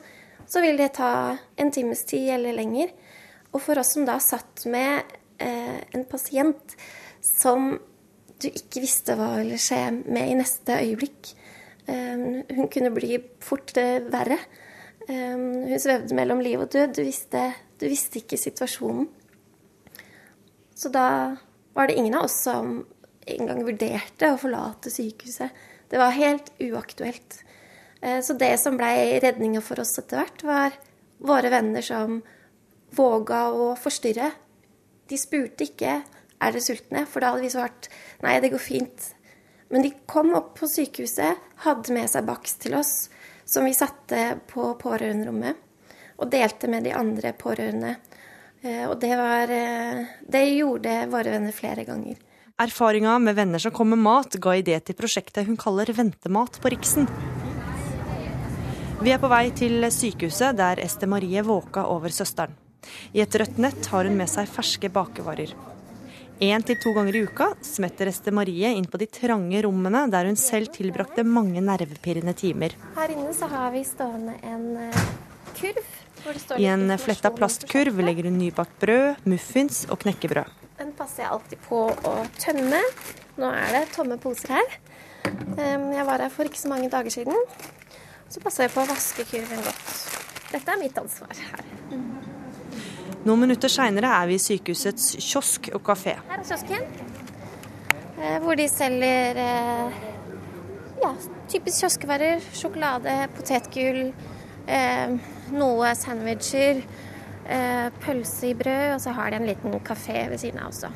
[0.50, 2.90] så vil det ta en times tid eller lenger.
[3.54, 6.74] Og for oss som da satt med eh, en pasient
[7.24, 7.74] som
[8.40, 11.34] du ikke visste hva ville skje med i neste øyeblikk
[11.90, 14.36] Hun kunne bli fort verre.
[15.08, 16.92] Hun svevde mellom liv og død.
[16.94, 17.40] Du visste,
[17.80, 19.08] du visste ikke situasjonen.
[20.76, 21.34] Så da
[21.74, 22.84] var det ingen av oss som
[23.26, 25.50] engang vurderte å forlate sykehuset.
[25.90, 27.40] Det var helt uaktuelt.
[28.00, 30.76] Eh, så det som ble redninga for oss etter hvert, var
[31.18, 32.20] våre venner som
[32.96, 34.30] våga å forstyrre.
[35.10, 36.00] De spurte ikke
[36.40, 37.90] er dere sultne, for da hadde vi svart
[38.24, 39.10] nei, det går fint.
[39.70, 42.94] Men de kom opp på sykehuset, hadde med seg bakst til oss,
[43.44, 45.58] som vi satte på pårørenderommet,
[46.20, 47.96] og delte med de andre pårørende.
[48.62, 52.18] Eh, og det var eh, Det gjorde våre venner flere ganger.
[52.60, 56.68] Erfaringa med venner som kom med mat, ga idé til prosjektet hun kaller Ventemat på
[56.68, 57.06] Riksen.
[59.00, 62.52] Vi er på vei til sykehuset der Este Marie våka over søsteren.
[63.16, 65.54] I et rødt nett har hun med seg ferske bakevarer.
[66.44, 70.28] Én til to ganger i uka smetter Este Marie inn på de trange rommene der
[70.28, 72.76] hun selv tilbrakte mange nervepirrende timer.
[73.00, 75.02] Her inne så har vi stående en eh,
[75.56, 75.96] kurv
[76.58, 80.59] i en fletta plastkurv legger hun nybakt brød, muffins og knekkebrød.
[80.80, 82.78] Den passer jeg alltid på å tømme.
[83.36, 84.78] Nå er det tomme poser her.
[85.60, 87.36] Jeg var her for ikke så mange dager siden.
[88.32, 89.90] Så passer jeg på å vaske kurven godt.
[90.54, 91.66] Dette er mitt ansvar her.
[93.26, 96.16] Noen minutter seinere er vi i sykehusets kiosk og kafé.
[96.30, 96.88] Her er kiosken,
[98.16, 100.00] eh, hvor de selger eh,
[101.02, 101.12] ja,
[101.52, 102.40] typisk kioskvarer.
[102.56, 104.14] Sjokolade, potetgull,
[104.64, 105.12] eh,
[105.52, 106.80] noe sandwicher,
[108.04, 110.92] pølse i brød, og så har de en liten kafé ved siden av også.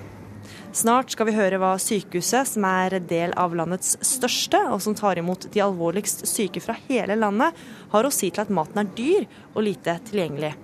[0.75, 5.21] Snart skal vi høre hva sykehuset, som er del av landets største, og som tar
[5.21, 7.55] imot de alvorligst syke fra hele landet,
[7.93, 10.55] har å si til at maten er dyr og lite tilgjengelig.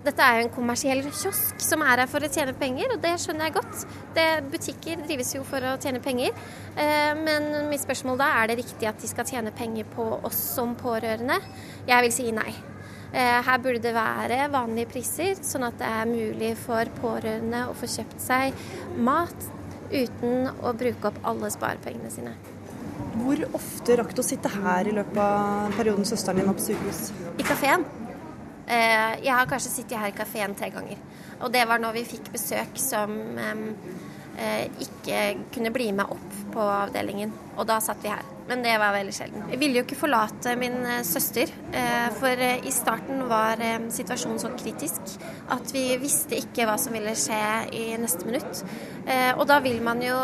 [0.00, 3.16] Dette er jo en kommersiell kiosk som er her for å tjene penger, og det
[3.20, 3.82] skjønner jeg godt.
[4.16, 6.32] Det, butikker drives jo for å tjene penger,
[6.72, 10.40] eh, men mitt spørsmål da er det riktig at de skal tjene penger på oss
[10.54, 11.42] som pårørende?
[11.90, 12.52] Jeg vil si nei.
[13.10, 17.74] Eh, her burde det være vanlige priser, sånn at det er mulig for pårørende å
[17.74, 18.60] få kjøpt seg
[19.02, 19.48] mat
[19.90, 22.36] uten å bruke opp alle sparepengene sine.
[23.20, 26.68] Hvor ofte rakk du å sitte her i løpet av perioden søsteren din var på
[26.68, 27.02] sykehus?
[27.34, 27.86] I kafeen.
[28.70, 31.02] Eh, jeg har kanskje sittet her i kafeen tre ganger.
[31.40, 33.16] Og det var når vi fikk besøk som
[34.80, 35.22] ikke
[35.52, 37.32] kunne bli med opp på avdelingen.
[37.56, 38.24] Og da satt vi her.
[38.50, 39.44] Men det var veldig sjelden.
[39.52, 43.60] Jeg ville jo ikke forlate min eh, søster, eh, for eh, i starten var
[43.94, 45.12] situasjonen så kritisk
[45.54, 47.38] at vi visste ikke hva som ville skje
[47.78, 48.64] i neste minutt.
[49.38, 50.16] Og da vil man jo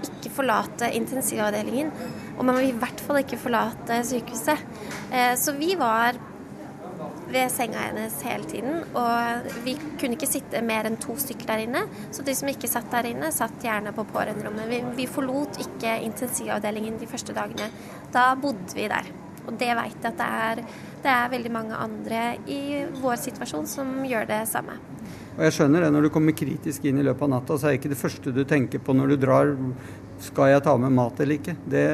[0.00, 1.90] ikke forlate intensivavdelingen.
[2.38, 4.62] Og man vil i hvert fall ikke forlate sykehuset.
[5.42, 6.18] Så vi var
[7.32, 8.82] ved senga hennes hele tiden.
[8.98, 11.84] Og vi kunne ikke sitte mer enn to stykker der inne.
[12.14, 14.68] Så de som ikke satt der inne, satt gjerne på pårørenderommet.
[14.70, 17.70] Vi, vi forlot ikke intensivavdelingen de første dagene.
[18.14, 19.10] Da bodde vi der.
[19.48, 20.62] Og det veit jeg at det er,
[21.00, 24.76] det er veldig mange andre i vår situasjon som gjør det samme.
[25.38, 27.72] Og jeg skjønner det, Når du kommer kritisk inn i løpet av natta, så er
[27.72, 29.54] det ikke det første du tenker på når du drar.
[30.20, 31.56] Skal jeg ta med mat eller ikke?
[31.72, 31.86] Det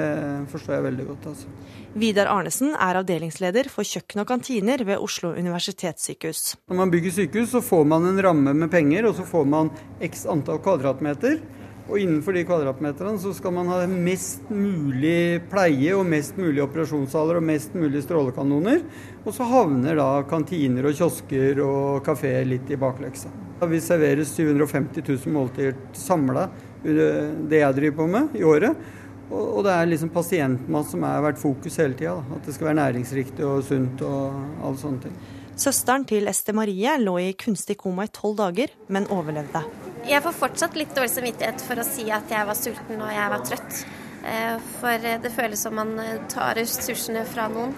[0.50, 1.26] forstår jeg veldig godt.
[1.32, 1.52] altså.
[1.96, 6.56] Vidar Arnesen er avdelingsleder for kjøkken og kantiner ved Oslo universitetssykehus.
[6.68, 9.70] Når man bygger sykehus, så får man en ramme med penger, og så får man
[10.04, 11.38] x antall kvadratmeter.
[11.86, 17.38] Og innenfor de kvadratmeterne så skal man ha mest mulig pleie og mest mulig operasjonssaler
[17.38, 18.82] og mest mulig strålekanoner.
[19.22, 23.30] Og så havner da kantiner og kiosker og kafeer litt i bakleksa.
[23.70, 26.48] Vi serverer 750 000 måltider samla,
[26.87, 28.87] det jeg driver på med, i året.
[29.27, 32.20] Og det er liksom pasientmat som har vært fokus hele tida.
[32.37, 35.16] At det skal være næringsriktig og sunt og alle sånne ting.
[35.57, 39.62] Søsteren til Este Marie lå i kunstig koma i tolv dager, men overlevde.
[40.07, 43.31] Jeg får fortsatt litt dårlig samvittighet for å si at jeg var sulten og jeg
[43.33, 43.79] var trøtt.
[44.27, 47.72] Eh, for det føles som man eh, tar ressursene fra noen.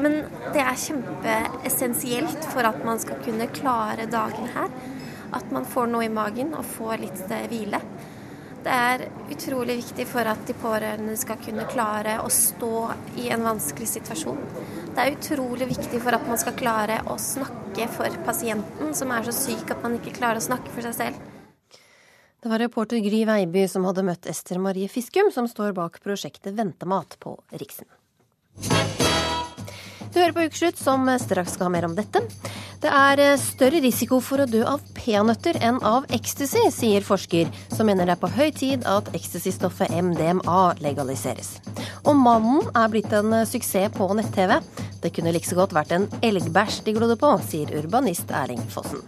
[0.00, 0.22] Men
[0.54, 4.72] det er kjempeessensielt for at man skal kunne klare dagen her.
[5.36, 7.82] At man får noe i magen og får litt eh, hvile.
[8.60, 12.74] Det er utrolig viktig for at de pårørende skal kunne klare å stå
[13.22, 14.40] i en vanskelig situasjon.
[14.92, 19.24] Det er utrolig viktig for at man skal klare å snakke for pasienten, som er
[19.24, 21.30] så syk at man ikke klarer å snakke for seg selv.
[22.40, 26.56] Det var reporter Gry Veiby som hadde møtt Ester Marie Fiskum, som står bak prosjektet
[26.56, 27.88] Ventemat på Riksen.
[30.10, 32.22] Du hører på Ukeslutt, som straks skal ha mer om dette.
[32.82, 37.50] Det er eh, større risiko for å dø av peanøtter enn av ecstasy, sier forsker,
[37.70, 41.58] som mener det er på høy tid at ecstasystoffet MDMA legaliseres.
[42.02, 44.58] Og mannen er blitt en eh, suksess på nett-TV.
[45.04, 49.06] Det kunne like så godt vært en elgbæsj de glodde på, sier urbanist Erling Fossen.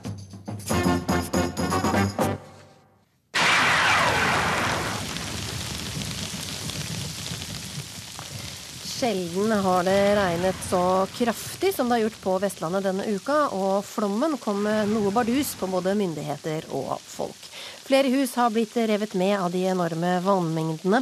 [9.03, 13.81] Sjelden har det regnet så kraftig som det har gjort på Vestlandet denne uka, og
[13.83, 17.49] flommen kom med noe bardus på både myndigheter og folk.
[17.83, 21.01] Flere hus har blitt revet med av de enorme vannmengdene.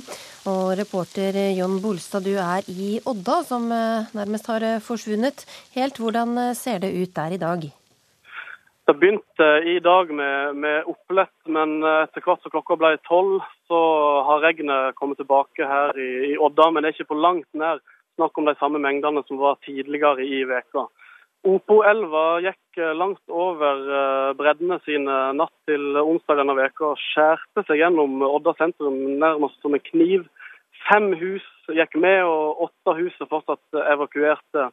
[0.49, 5.45] Og reporter Jon Bolstad, du er i Odda, som eh, nærmest har eh, forsvunnet.
[5.77, 7.69] Helt hvordan eh, ser det ut der i dag?
[8.91, 13.37] Det begynte i dag med, med opplett, men etter hvert som klokka ble tolv,
[13.71, 13.79] så
[14.27, 16.67] har regnet kommet tilbake her i, i, Odda.
[16.75, 17.79] Men det er ikke på langt nær
[18.19, 20.89] snakk om de samme mengdene som var tidligere i veka.
[21.47, 28.25] Opoelva gikk langt over breddene sine natt til onsdag denne veka og skjærte seg gjennom
[28.27, 30.27] Odda sentrum nærmest som en kniv.
[30.91, 34.73] Fem hus gikk med, og åtte hus er fortsatt evakuerte.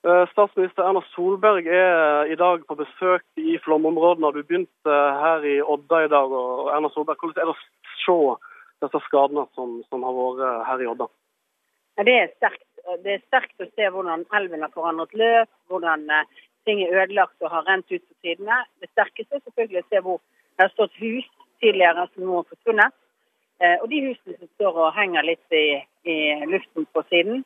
[0.00, 4.30] Eh, statsminister Erna Solberg er i dag på besøk i flomområdene.
[4.32, 6.32] Du begynte her i Odda i dag.
[6.32, 7.64] og Erna Solberg, Hvordan er det å
[8.04, 8.20] se
[8.80, 11.08] disse skadene som, som har vært her i Odda?
[12.00, 12.64] Det er, sterkt.
[13.04, 16.24] det er sterkt å se hvordan elven har forandret løp, hvordan eh,
[16.64, 18.62] ting er ødelagt og har rent ut på sidene.
[18.80, 20.18] Det sterkeste er selvfølgelig å se hvor
[20.56, 21.28] det har stått hus
[21.60, 22.96] tidligere som nå har forsvunnet.
[23.60, 25.66] Eh, og de husene som står og henger litt i,
[26.08, 27.44] i luften på siden.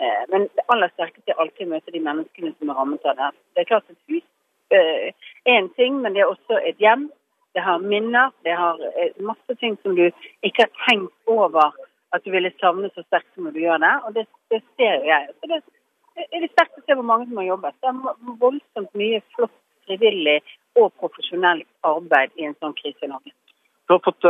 [0.00, 3.18] Eh, men det aller sterkeste er alltid å møte de menneskene som er rammet av
[3.18, 3.30] det.
[3.54, 4.26] Det er klart Et hus
[4.72, 5.08] eh,
[5.44, 7.10] er en ting, men det er også et hjem.
[7.54, 8.32] Det har minner.
[8.46, 11.74] Det har eh, masse ting som du ikke har tenkt over
[12.14, 13.92] at du ville savne så sterkt som du gjør det.
[14.06, 15.28] Og det, det ser jeg.
[15.40, 15.60] Så det
[16.26, 17.76] er det sterkt å se hvor mange som har jobbet.
[17.82, 19.56] Det er voldsomt mye flott
[19.88, 20.38] frivillig
[20.78, 23.32] og profesjonelt arbeid i en sånn krise i Norge.
[23.88, 24.26] Du har fått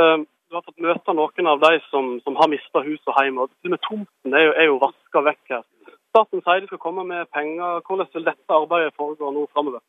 [0.50, 3.38] du har fått møte noen av de som, som har mista hus og hjem.
[3.38, 5.64] og med Tomten er jo, er jo vaska vekk her.
[6.10, 7.78] Staten sier de skal komme med penger.
[7.86, 9.82] Hvordan vil dette arbeidet foregå nå framover?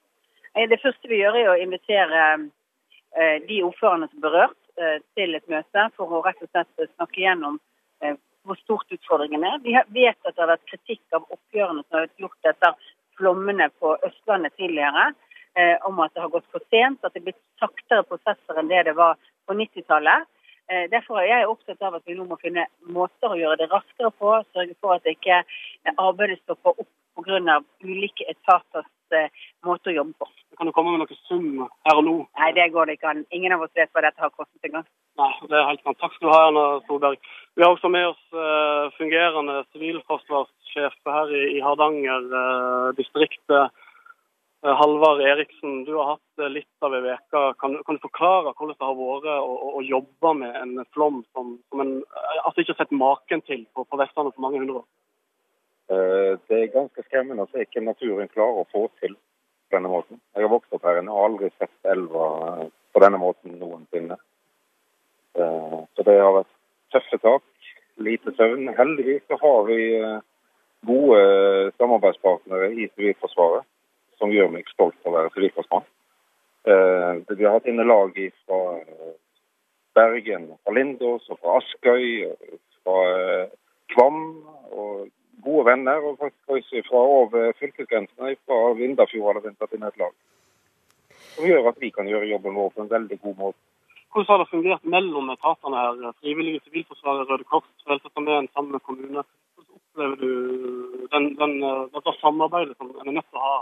[0.53, 5.33] Det første vi gjør er å invitere eh, de ordførerne som er berørt, eh, til
[5.33, 7.57] et møte for å rett og slett snakke gjennom
[8.05, 9.57] eh, hvor stort utfordringen er.
[9.65, 13.69] Vi vet at det har vært kritikk av oppgjørene som har vært gjort etter flommene
[13.81, 15.09] på Østlandet tidligere,
[15.83, 18.85] om at det har gått for sent, at det er blitt saktere prosesser enn det
[18.87, 19.17] det var
[19.49, 20.29] på 90-tallet.
[20.71, 22.63] Eh, derfor er jeg opptatt av at vi nå må finne
[22.95, 24.37] måter å gjøre det raskere på.
[24.55, 25.41] Sørge for at ikke
[25.97, 26.87] arbeidet stopper opp
[27.19, 27.57] pga.
[27.83, 29.27] ulike etaters eh,
[29.67, 30.29] måte å jobbe på.
[30.55, 32.15] Kan du komme med noe sum her og nå?
[32.39, 33.25] Nei, det går det ikke an.
[33.35, 34.87] Ingen av oss vet hva dette har kostet engang.
[35.19, 35.99] Nei, det er helt sant.
[35.99, 37.31] Takk skal du ha, Erna Solberg.
[37.59, 38.23] Vi har også med oss
[38.95, 43.43] fungerende sivilforsvarssjef her i, Hardanger uh, distrikt.
[44.65, 47.41] Eh, Halvard Eriksen, du har hatt litt av ei uke.
[47.57, 51.55] Kan, kan, du forklare hvordan det har vært å, å, jobbe med en flom som,
[51.71, 54.83] som en eh, altså ikke har sett maken til på, på Vestlandet for mange hundre
[54.83, 54.85] år?
[55.89, 59.89] Eh, det er ganske skremmende å se hva naturen klarer å få til på denne
[59.95, 60.21] måten.
[60.37, 62.29] Jeg har vokst opp her og aldri sett elva
[62.93, 64.19] på denne måten noensinne.
[65.31, 66.49] Så det har vært
[66.91, 67.69] tøffe tak,
[68.03, 68.67] lite søvn.
[68.75, 69.77] Heldigvis så har vi
[70.85, 71.21] gode
[71.79, 73.63] samarbeidspartnere i Sivilforsvaret
[74.21, 75.87] som gjør meg stolt av å være sivilforsmann.
[76.69, 78.13] Eh, vi har hatt inne lag
[78.45, 79.15] fra eh,
[79.97, 82.05] Bergen, fra Lindås og fra Askøy,
[82.83, 83.57] fra eh,
[83.95, 84.21] Kvam.
[84.71, 85.09] og
[85.41, 88.35] Gode venner, og faktisk også fra over fylkesgrensene.
[88.45, 90.13] Fra Vindafjord har vi tatt inn et lag.
[91.33, 93.57] Som gjør at vi kan gjøre jobben vår på en veldig god måte.
[94.13, 96.13] Hvordan har det fungert mellom etatene her?
[96.19, 99.23] Frivillige Sivilforsvaret, Røde Kors, Frelsesarmeen sammen med kommune.
[99.55, 100.31] Hvordan opplever du
[101.13, 101.57] den, den,
[101.95, 103.57] dette samarbeidet som en er nødt til å ha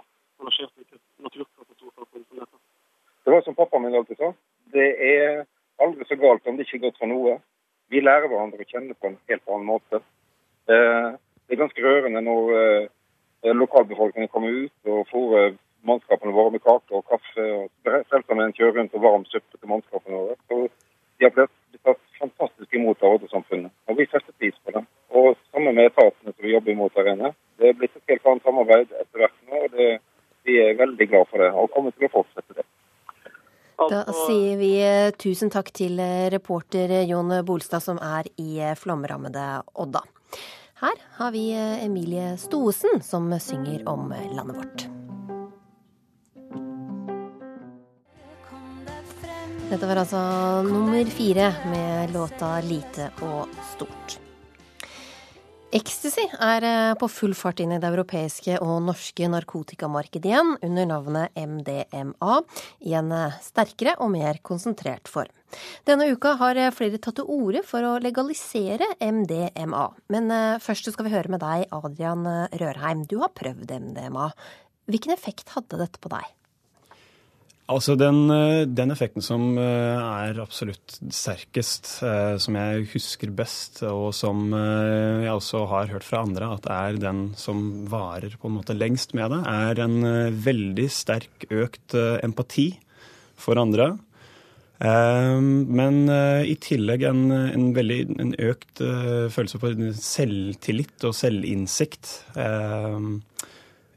[3.23, 4.33] Det var som pappa min alltid sa.
[4.73, 5.45] Det er
[5.83, 7.39] aldri så galt om det ikke er godt for noe.
[7.89, 10.01] Vi lærer hverandre å kjenne på en helt annen måte.
[10.69, 11.09] Eh,
[11.45, 15.55] det er ganske rørende når eh, lokalbefolkningen kommer ut og fôrer
[15.87, 17.45] mannskapene våre med kake og kaffe.
[17.59, 20.37] og Frelsesarmeen kjører rundt og varm suppe til mannskapene våre.
[20.49, 20.59] Så
[21.19, 24.83] de har blitt tatt fantastisk imot av Odda-samfunnet, og vi setter pris på det.
[25.15, 27.33] Og sammen med etatene som vi jobber imot der inne.
[27.59, 29.89] Det er blitt et helt annet samarbeid etter hvert nå, og det,
[30.49, 32.67] vi er veldig glad for det, og kommer til å fortsette det.
[33.87, 38.75] Da sier vi eh, tusen takk til eh, reporter Jon Bolstad, som er i eh,
[38.75, 39.45] flomrammede
[39.79, 40.03] Odda.
[40.81, 44.85] Her har vi Emilie Stoesen, som synger om landet vårt.
[49.69, 50.21] Dette var altså
[50.65, 54.28] nummer fire med låta 'Lite og stort'.
[55.69, 60.87] Ecstasy er eh, på full fart inn i det europeiske og norske narkotikamarkedet igjen, under
[60.89, 62.37] navnet MDMA,
[62.89, 65.29] i en eh, sterkere og mer konsentrert form.
[65.85, 69.85] Denne uka har eh, flere tatt til orde for å legalisere MDMA.
[70.09, 70.33] Men
[70.65, 73.05] først skal vi høre med deg, Adrian Rørheim.
[73.05, 74.31] Du har prøvd MDMA.
[74.89, 76.33] Hvilken effekt hadde dette på deg?
[77.69, 83.83] Altså den, eh, den, effekten som eh, er absolutt sterkest, eh, som jeg husker best,
[83.85, 88.57] og som jeg også har hørt fra andre at er den som varer på en
[88.57, 89.99] måte lengst med det, er en
[90.49, 91.93] veldig sterk økt
[92.25, 92.71] empati
[93.39, 93.91] for andre.
[94.79, 96.07] Men
[96.47, 102.13] i tillegg en, en veldig en økt følelse for selvtillit og selvinnsikt.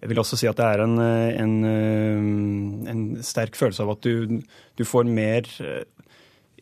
[0.02, 1.56] Jeg vil også si at det er en, en,
[2.90, 4.40] en sterk følelse av at du,
[4.78, 5.84] du får mer eh,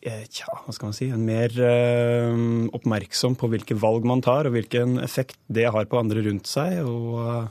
[0.01, 1.53] Tja, hva skal man si En mer
[2.73, 6.79] oppmerksom på hvilke valg man tar, og hvilken effekt det har på andre rundt seg,
[6.89, 7.51] og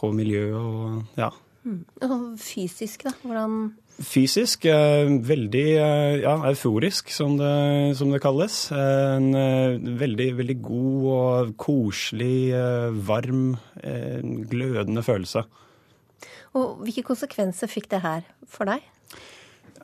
[0.00, 1.28] på miljøet og ja.
[1.68, 1.82] Mm.
[2.08, 3.12] Og fysisk, da?
[3.22, 3.58] Hvordan
[4.00, 7.52] Fysisk eh, veldig eh, ja, euforisk, som det,
[7.98, 8.56] som det, kalles.
[8.74, 12.54] En eh, veldig, veldig god og koselig,
[13.06, 13.52] varm,
[14.50, 15.44] glødende følelse.
[16.58, 18.84] Og Hvilke konsekvenser fikk det her for deg?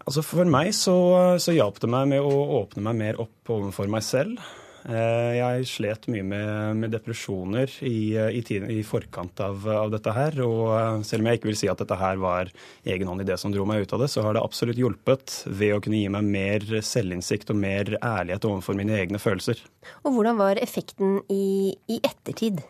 [0.04, 0.96] Altså For meg så,
[1.40, 4.40] så hjalp det meg med å åpne meg mer opp overfor meg selv.
[4.86, 10.14] Eh, jeg slet mye med, med depresjoner i, i, tiden, i forkant av, av, dette
[10.14, 10.38] her.
[10.44, 12.52] Og eh, selv om jeg ikke vil si at dette her var
[12.86, 15.76] egenhånd i det som dro meg ut av det, så har det absolutt hjulpet ved
[15.76, 19.60] å kunne gi meg mer selvinnsikt og mer ærlighet overfor mine egne følelser.
[20.04, 22.62] Og hvordan var effekten i, i ettertid?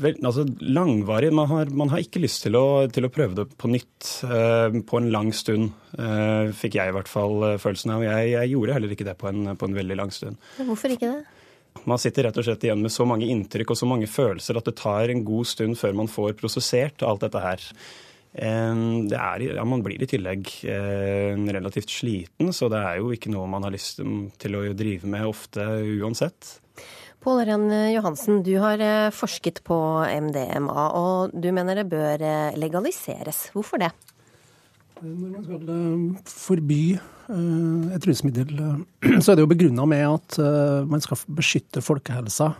[0.00, 1.32] Vel, altså Langvarig.
[1.36, 4.78] Man har, man har ikke lyst til å, til å, prøve det på nytt eh,
[4.88, 5.72] på en lang stund.
[5.98, 8.06] Eh, fikk jeg i hvert fall eh, følelsen av.
[8.06, 10.40] Jeg, jeg gjorde heller ikke det på en, på en veldig lang stund.
[10.62, 11.42] Hvorfor ikke det?
[11.88, 14.68] Man sitter rett og slett igjen med så mange inntrykk og så mange følelser at
[14.68, 17.68] det tar en god stund før man får prosessert alt dette her.
[18.32, 23.12] Eh, det er, ja, man blir i tillegg eh, relativt sliten, så det er jo
[23.12, 25.68] ikke noe man har lyst til å drive med ofte
[26.00, 26.58] uansett.
[27.22, 29.76] Pål Ørjan Johansen, du har eh, forsket på
[30.10, 33.44] MDMA, og du mener det bør eh, legaliseres.
[33.54, 33.92] Hvorfor det?
[34.98, 36.80] Når man skal eh, forby
[37.94, 38.50] et rusmiddel,
[39.22, 40.38] så er det jo begrunna med at
[40.90, 42.50] man skal beskytte folkehelsa.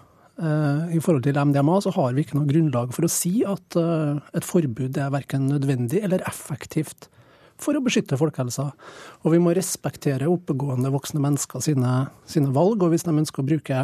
[0.95, 4.47] I forhold til MDMA så har vi ikke noe grunnlag for å si at et
[4.47, 7.11] forbud er verken nødvendig eller effektivt
[7.61, 8.71] for å beskytte folkehelsa.
[9.27, 12.81] Og vi må respektere oppegående voksne mennesker sine, sine valg.
[12.81, 13.83] Og hvis de ønsker å bruke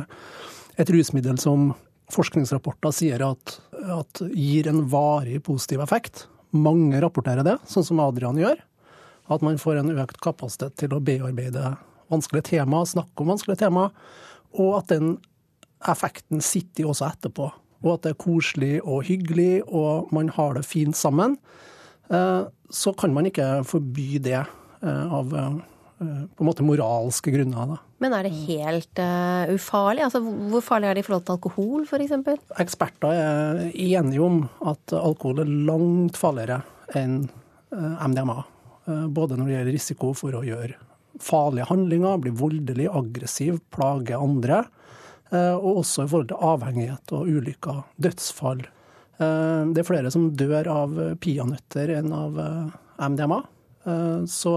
[0.78, 1.72] et rusmiddel som
[2.12, 3.58] forskningsrapporter sier at,
[3.92, 6.26] at, gir en varig positiv effekt.
[6.56, 8.60] Mange rapporterer det, sånn som Adrian gjør.
[9.28, 11.74] At man får en økt kapasitet til å bearbeide
[12.08, 13.90] vanskelige tema, snakke om vanskelige tema.
[14.56, 15.18] Og at den
[15.84, 17.50] effekten sitter også etterpå.
[17.84, 21.36] Og at det er koselig og hyggelig, og man har det fint sammen.
[22.08, 25.58] Eh, så kan man ikke forby det eh, av eh,
[25.98, 27.72] på en måte moralske grunner.
[27.72, 27.78] Da.
[28.04, 30.04] Men er det helt uh, ufarlig?
[30.06, 32.44] Altså, hvor farlig er det i forhold til alkohol f.eks.?
[32.62, 36.60] Eksperter er enige om at alkohol er langt farligere
[36.98, 37.24] enn
[37.74, 38.38] uh, MDMA.
[39.12, 40.78] Både når det gjelder risiko for å gjøre
[41.20, 44.62] farlige handlinger, bli voldelig, aggressiv, plage andre.
[45.34, 48.62] Og også i forhold til avhengighet og ulykker, dødsfall.
[49.18, 52.40] Det er flere som dør av peanøtter enn av
[52.96, 53.42] MDMA.
[54.28, 54.52] Så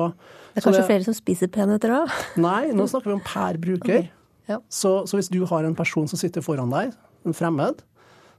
[0.51, 2.17] det er kanskje det, flere som spiser peanøtter òg?
[2.43, 4.01] Nei, nå snakker vi om per bruker.
[4.01, 4.09] Okay.
[4.49, 4.59] Ja.
[4.67, 6.91] Så, så, hvis du har en person som sitter foran deg,
[7.27, 7.83] en fremmed,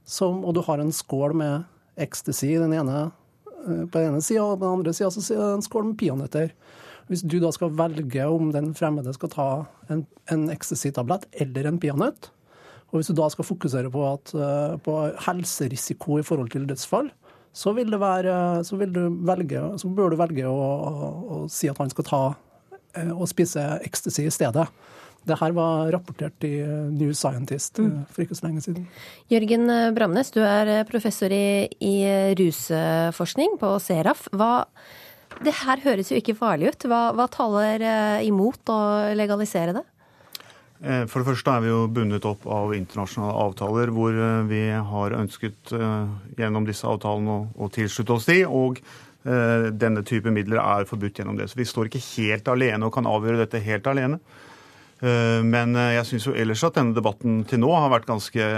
[0.05, 1.63] som, og du har en skål med
[2.03, 3.07] ecstasy den ene,
[3.63, 5.97] eh, på den ene sida, og på den andre sida er det en skål med
[6.01, 6.53] peanøtter.
[7.09, 9.49] Hvis du da skal velge om den fremmede skal ta
[9.91, 12.29] en, en ecstasy-tablett eller en peanøtt,
[12.91, 17.09] og hvis du da skal fokusere på, at, eh, på helserisiko i forhold til dødsfall,
[17.53, 18.35] så, vil det være,
[18.65, 22.07] så, vil du velge, så bør du velge å, å, å si at han skal
[22.07, 22.23] ta
[22.97, 24.65] eh, og spise ecstasy i stedet.
[25.23, 26.57] Det her var rapportert i
[26.91, 28.89] New Scientist eh, for ikke så lenge siden.
[29.31, 31.95] Jørgen Bramnes, du er professor i, i
[32.41, 34.25] rusforskning på Seraf.
[34.33, 34.65] Hva,
[35.45, 36.89] det her høres jo ikke farlig ut.
[36.91, 37.87] Hva, hva taler
[38.25, 38.81] imot å
[39.15, 39.87] legalisere det?
[40.83, 44.63] Eh, for det første er vi jo bundet opp av internasjonale avtaler hvor eh, vi
[44.73, 46.09] har ønsket eh,
[46.41, 48.83] gjennom disse avtalene å, tilslutte oss de, og
[49.23, 51.45] denne type midler er forbudt gjennom det.
[51.47, 54.17] Så vi står ikke helt alene og kan avgjøre dette helt alene.
[54.99, 58.49] Men jeg syns jo ellers at denne debatten til nå har vært ganske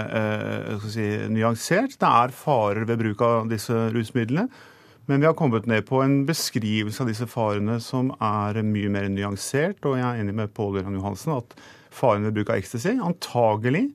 [0.89, 1.93] si, nyansert.
[2.01, 4.47] Det er farer ved bruk av disse rusmidlene.
[5.05, 9.05] Men vi har kommet ned på en beskrivelse av disse farene som er mye mer
[9.13, 9.85] nyansert.
[9.85, 11.53] Og jeg er enig med Pål Jørgen Johansen at
[11.95, 13.87] faren ved bruk av ecstasy antagelig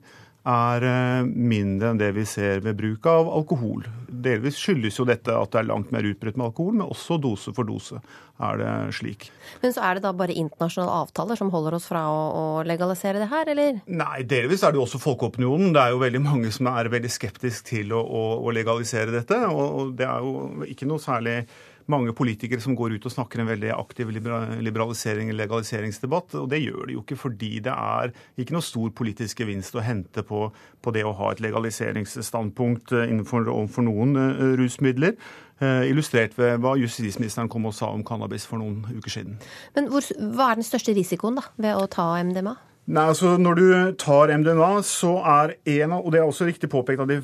[0.47, 3.85] er eh, mindre enn det vi ser ved bruk av alkohol.
[4.09, 7.53] Delvis skyldes jo dette at det er langt mer utbredt med alkohol, men også dose
[7.53, 8.01] for dose
[8.41, 9.27] er det slik.
[9.61, 13.21] Men så er det da bare internasjonale avtaler som holder oss fra å, å legalisere
[13.21, 13.81] det her, eller?
[13.85, 15.75] Nei, delvis er det jo også folkeopinionen.
[15.75, 19.37] Det er jo veldig mange som er veldig skeptisk til å, å, å legalisere dette.
[19.45, 21.43] Og det er jo ikke noe særlig
[21.91, 26.37] mange politikere som går ut og snakker en veldig aktiv liberalisering og legaliseringsdebatt.
[26.41, 29.85] Og det gjør de jo ikke fordi det er ikke noe stor politisk gevinst å
[29.85, 35.15] hente på, på det å ha et legaliseringsstandpunkt eh, innenfor for noen uh, rusmidler.
[35.61, 39.37] Uh, illustrert ved hva justisministeren kom og sa om cannabis for noen uker siden.
[39.77, 42.57] Men hvor, Hva er den største risikoen da, ved å ta MDMA?
[42.89, 43.65] Nei, altså Når du
[44.01, 47.19] tar MDMA, så er en av Og det er også riktig påpekt av de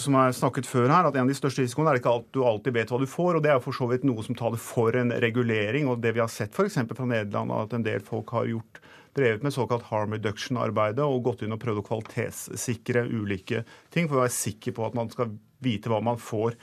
[0.00, 2.40] som er snakket før her, at en av de største risikoene er ikke at du
[2.44, 3.36] alltid vet hva du får.
[3.36, 5.86] og Det er for så vidt noe som taler for en regulering.
[5.88, 6.80] og Det vi har sett f.eks.
[6.88, 8.80] fra Nederland, at en del folk har gjort
[9.14, 13.62] drevet med såkalt harm reduction-arbeidet og gått inn og prøvd å kvalitetssikre ulike
[13.94, 16.56] ting for å være sikker på at man skal vite hva man får.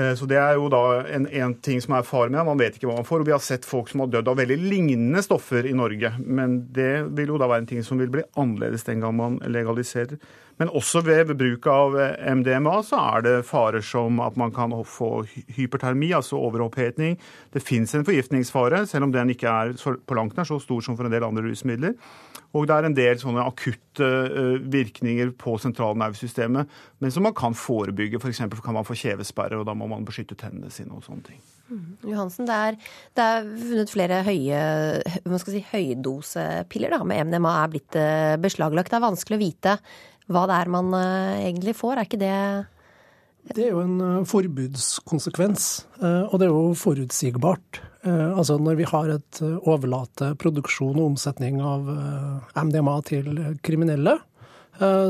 [0.00, 0.82] Eh, så Det er jo da
[1.12, 3.22] en, en ting som er faren med Man vet ikke hva man får.
[3.22, 6.14] og Vi har sett folk som har dødd av veldig lignende stoffer i Norge.
[6.24, 9.40] Men det vil jo da være en ting som vil bli annerledes den gang man
[9.46, 10.20] legaliserer.
[10.60, 14.74] Men også ved bruk av eh, MDMA så er det farer som at man kan
[14.84, 15.24] få
[15.56, 17.16] hypertermi, altså overopphetning.
[17.54, 20.98] Det fins en forgiftningsfare, selv om den ikke er på langt nær så stor som
[20.98, 21.96] for en del andre rusmidler.
[22.50, 27.56] Og det er en del sånne akutte eh, virkninger på sentralnervesystemet, men som man kan
[27.56, 28.18] forebygge.
[28.20, 28.42] F.eks.
[28.42, 31.40] For kan man få kjevesperre, og da må man beskytte tennene sine og sånne ting.
[31.70, 31.90] Mm.
[32.10, 32.78] Johansen, det er,
[33.14, 34.60] det er, funnet flere høye,
[35.46, 38.90] si, høydosepiller da, med MDMA er blitt eh, beslaglagt.
[38.90, 39.76] Det er vanskelig å vite
[40.30, 41.98] hva det er man eh, egentlig får.
[41.98, 42.36] Er ikke det
[43.50, 45.64] det er jo en forbudskonsekvens,
[46.28, 47.80] og det er jo forutsigbart.
[48.02, 53.30] Eh, altså når vi har et eh, overlate produksjon og omsetning av eh, MDMA til
[53.64, 54.18] kriminelle,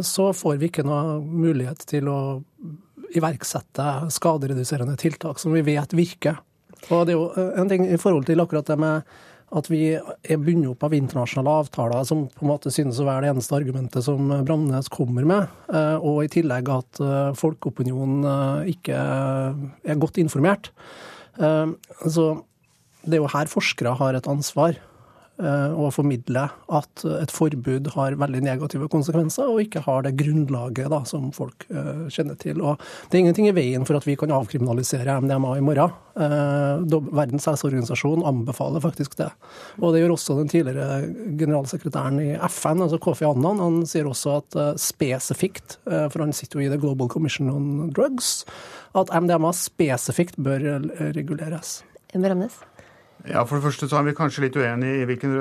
[0.02, 2.40] så får vi ikke noe mulighet til å
[3.14, 6.40] iverksette skadereduserende tiltak som vi vet virker.
[6.88, 9.12] Og det er jo en ting i forhold til akkurat det med
[9.50, 13.24] at vi er bundet opp av internasjonale avtaler, som på en måte synes å være
[13.26, 15.48] det eneste argumentet som Bramnes kommer med,
[15.98, 17.00] og i tillegg at
[17.40, 20.70] folkeopinionen ikke er godt informert.
[21.34, 22.26] Så
[23.02, 24.78] det er jo her forskere har et ansvar
[25.40, 30.90] eh, å formidle at et forbud har veldig negative konsekvenser, og ikke har det grunnlaget
[30.92, 32.60] da, som folk uh, kjenner til.
[32.62, 35.96] Og det er ingenting i veien for at vi kan avkriminalisere MDMA i morgen.
[36.20, 36.84] Uh,
[37.16, 39.30] Verdens helseorganisasjon anbefaler faktisk det.
[39.80, 41.02] Og det gjør også den tidligere
[41.40, 43.62] generalsekretæren i FN, altså Kofi Annan.
[43.64, 48.44] Han sier også at spesifikt, for han sitter jo i The Global Commission on Drugs,
[48.98, 50.66] at MDMA spesifikt bør
[51.16, 51.80] reguleres.
[52.18, 52.56] Bremnes?
[53.28, 55.34] Ja, For det første så er vi kanskje litt uenige i hvilken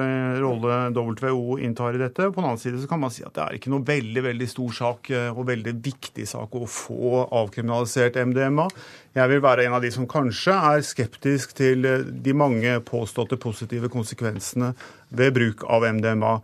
[0.43, 2.27] rolle WHO inntar i dette.
[2.27, 4.47] På den annen side så kan man si at det er ikke noe veldig veldig
[4.51, 8.67] stor sak eh, og veldig viktig sak å få avkriminalisert MDMA.
[9.15, 13.39] Jeg vil være en av de som kanskje er skeptisk til eh, de mange påståtte
[13.39, 14.73] positive konsekvensene
[15.15, 16.35] ved bruk av MDMA.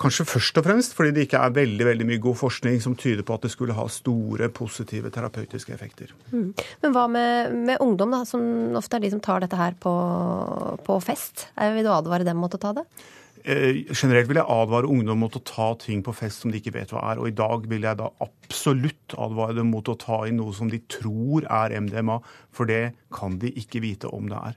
[0.00, 3.22] Kanskje først og fremst fordi det ikke er veldig veldig mye god forskning som tyder
[3.26, 6.10] på at det skulle ha store positive terapeutiske effekter.
[6.32, 6.48] Mm.
[6.82, 9.94] Men hva med, med, ungdom, da, som ofte er de som tar dette her på,
[10.86, 11.46] på fest?
[11.54, 12.88] Vil du advare dem mot å ta det?
[13.44, 16.72] Eh, generelt vil jeg advare ungdom mot å ta ting på fest som de ikke
[16.78, 17.20] vet hva er.
[17.20, 20.70] Og i dag vil jeg da absolutt advare dem mot å ta inn noe som
[20.72, 24.56] de tror er MDMA, for det kan de ikke vite om det er.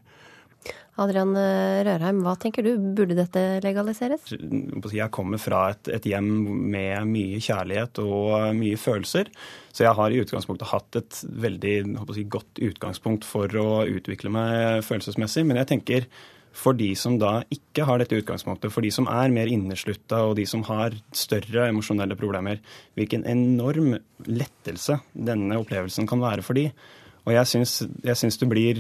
[0.98, 4.32] Adrian eh, Rørheim, hva tenker du, burde dette legaliseres?
[4.34, 6.30] Jeg kommer fra et, et, hjem
[6.74, 9.30] med mye kjærlighet og mye følelser.
[9.70, 11.76] Så jeg har i utgangspunktet hatt et veldig
[12.16, 15.46] si, godt utgangspunkt for å utvikle meg følelsesmessig.
[15.46, 16.10] Men jeg tenker
[16.58, 20.38] for de som da ikke har dette utgangspunktet, for de som er mer inneslutta og
[20.40, 22.64] de som har større emosjonelle problemer,
[22.98, 26.72] hvilken enorm lettelse denne opplevelsen kan være for de.
[27.28, 27.74] Og jeg syns,
[28.08, 28.78] jeg syns det blir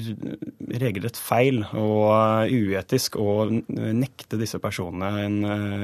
[0.80, 5.42] regelrett feil og uetisk å nekte disse personene en,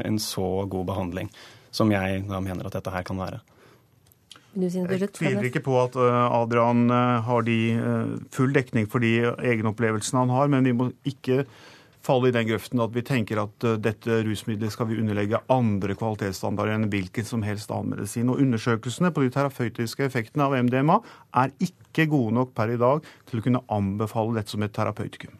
[0.07, 1.32] en så god behandling
[1.74, 3.41] som jeg da mener at dette her kan være.
[4.53, 9.16] Jeg tviler ikke på at eh, Adrian eh, har de eh, full dekning for de
[9.34, 11.41] egenopplevelsene han har, men vi må ikke
[12.04, 16.76] falle i den grøften at vi tenker at dette rusmiddelet skal vi underlegge andre kvalitetsstandarder
[16.76, 18.32] enn hvilken som helst annen medisin.
[18.32, 20.99] Og undersøkelsene på de terapeutiske effektene av MDMA
[21.43, 25.39] er ikke gode nok per i dag til å kunne anbefale dette som et terapeutikum.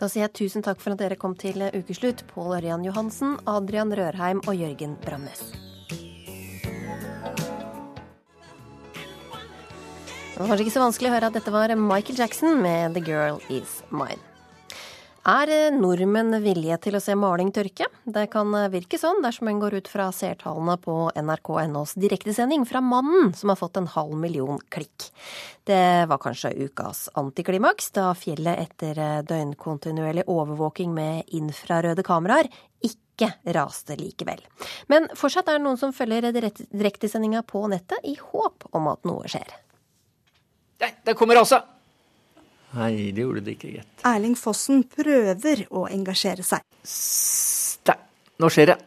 [0.00, 3.92] Da sier jeg tusen takk for at dere kom til ukeslutt, Pål Ørjan Johansen, Adrian
[3.92, 5.50] Rørheim og Jørgen Brandnes.
[10.32, 13.04] Det var kanskje ikke så vanskelig å høre at dette var Michael Jackson med 'The
[13.04, 14.29] Girl Is Mine'.
[15.28, 17.84] Er eh, nordmenn villige til å se maling tørke?
[18.08, 22.80] Det kan eh, virke sånn dersom en går ut fra seertallene på nrk.nos direktesending fra
[22.80, 25.10] mannen som har fått en halv million klikk.
[25.68, 32.48] Det var kanskje ukas antiklimaks da fjellet etter eh, døgnkontinuerlig overvåking med infrarøde kameraer
[32.80, 34.40] ikke raste likevel.
[34.88, 39.28] Men fortsatt er det noen som følger direktesendinga på nettet i håp om at noe
[39.28, 39.52] skjer.
[40.80, 41.60] Nei, det kommer Asa!
[42.76, 44.04] Nei, det gjorde det ikke, gitt.
[44.06, 46.62] Erling Fossen prøver å engasjere seg.
[46.86, 47.96] Stæ,
[48.40, 48.78] Nå skjer det.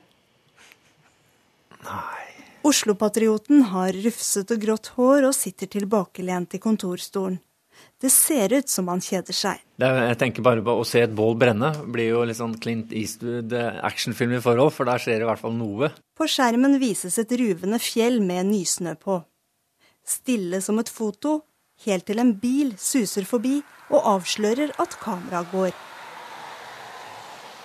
[2.63, 7.41] Oslo-patrioten har rufset og grått hår og sitter tilbakelent i kontorstolen.
[7.99, 9.59] Det ser ut som han kjeder seg.
[9.81, 12.91] Er, jeg tenker bare på Å se et bål brenne blir jo litt sånn Clint
[12.95, 15.89] Eastwood eh, actionfilm i forhold, for der skjer det i hvert fall noe.
[16.15, 19.19] På skjermen vises et ruvende fjell med nysnø på.
[20.07, 21.41] Stille som et foto
[21.85, 23.61] helt til en bil suser forbi
[23.93, 25.73] og avslører at kameraet går.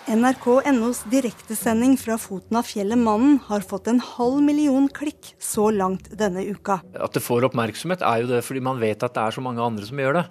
[0.08, 6.08] NRK.nos direktesending fra foten av fjellet Mannen har fått en halv million klikk så langt
[6.16, 6.78] denne uka.
[6.96, 9.60] At det får oppmerksomhet er jo det fordi man vet at det er så mange
[9.60, 10.24] andre som gjør det.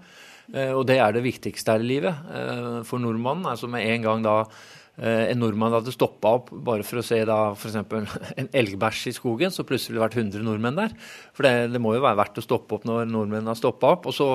[0.55, 3.45] Eh, og det er det viktigste her i livet eh, for nordmannen.
[3.51, 4.39] altså Med en gang da
[4.97, 7.75] en nordmann hadde stoppa opp bare for å se da f.eks.
[8.41, 10.95] en elgbæsj i skogen, så plutselig ville det vært 100 nordmenn der.
[11.37, 14.09] For det, det, må jo være verdt å stoppe opp når nordmenn har stoppa opp.
[14.09, 14.29] Og så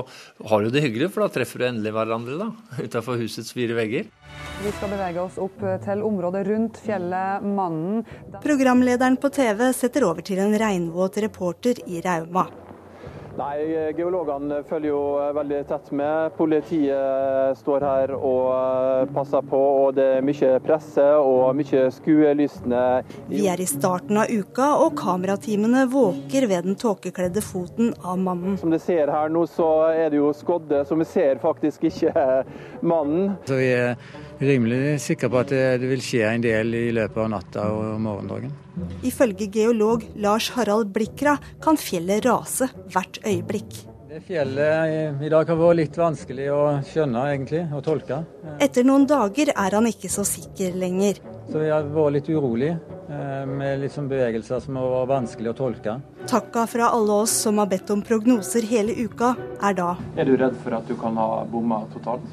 [0.50, 2.50] har du det hyggelig, for da treffer du endelig hverandre da,
[2.86, 4.10] utafor husets fire vegger.
[4.62, 8.04] Vi skal bevege oss opp til området rundt fjellet Mannen.
[8.44, 12.46] Programlederen på TV setter over til en regnvåt reporter i Rauma.
[13.32, 15.02] Nei, Geologene følger jo
[15.32, 16.34] veldig tett med.
[16.36, 19.60] Politiet står her og eh, passer på.
[19.86, 22.82] og Det er mye presse og mye skuelystne.
[23.30, 28.58] Vi er i starten av uka, og kamerateamene våker ved den tåkekledde foten av mannen.
[28.60, 32.12] Som dere ser her nå, så er det jo skodde, så vi ser faktisk ikke
[32.84, 33.32] mannen.
[33.48, 33.96] Så vi er
[34.42, 38.52] rimelig sikker på at det vil skje en del i løpet av natta og morgendagen.
[39.06, 43.82] Ifølge geolog Lars Harald Blikra kan fjellet rase hvert øyeblikk.
[44.12, 48.18] Det fjellet i dag har vært litt vanskelig å skjønne, egentlig, å tolke.
[48.60, 51.22] Etter noen dager er han ikke så sikker lenger.
[51.48, 52.68] Så vi har vært litt urolig,
[53.08, 55.96] eh, med sånn bevegelser som har vært vanskelig å tolke.
[56.28, 60.36] Takka fra alle oss som har bedt om prognoser hele uka, er da Er du
[60.36, 62.28] redd for at du kan ha bomma totalt?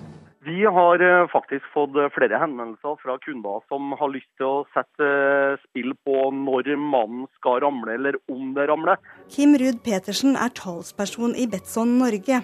[0.49, 4.63] Vi har eh, faktisk fått eh, flere henvendelser fra kunder som har lyst til å
[4.73, 8.97] sette eh, spill på når mannen skal ramle, eller om det ramler.
[9.29, 12.41] Kim Ruud Petersen er talsperson i Betson Norge.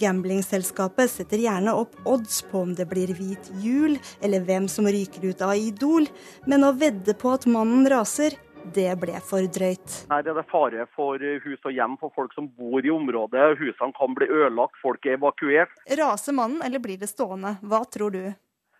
[0.00, 5.28] Gamblingselskapet setter gjerne opp odds på om det blir hvit jul, eller hvem som ryker
[5.28, 6.08] ut av Idol,
[6.48, 8.38] men å vedde på at mannen raser,
[8.74, 9.94] det ble for drøyt.
[10.10, 13.58] Her er det fare for hus og hjem for folk som bor i området.
[13.60, 15.74] Husene kan bli ødelagt, folk er evakuert.
[16.00, 17.56] Raser mannen, eller blir det stående?
[17.62, 18.22] Hva tror du?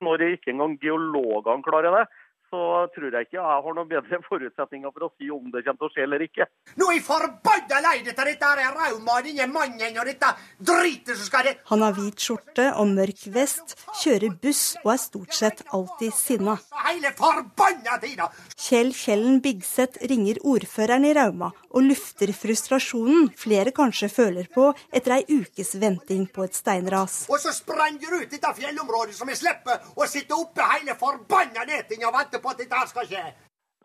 [0.05, 2.05] Når ikke engang geologene klarer det,
[2.51, 2.61] så
[2.95, 5.89] tror jeg ikke jeg har noen bedre forutsetninger for å si om det kommer til
[5.89, 6.47] å skje eller ikke.
[6.81, 11.29] Nå er jeg forbanna lei dette, dette er Rauma, denne mannen og dette dritet som
[11.29, 15.63] skal det Han har hvit skjorte og mørk vest, kjører buss og er stort sett
[15.77, 16.57] alltid sinna.
[16.87, 18.31] Hele forbanna tida!
[18.59, 25.19] Kjell Kjellen Bigseth ringer ordføreren i Rauma og lufter frustrasjonen flere kanskje føler på etter
[25.19, 27.21] ei ukes venting på et steinras.
[27.29, 31.67] Og så sprenger du ut dette fjellområdet som jeg slipper å sitte oppe hele forbanna
[31.69, 33.23] netinga og vente på at dette skal skje.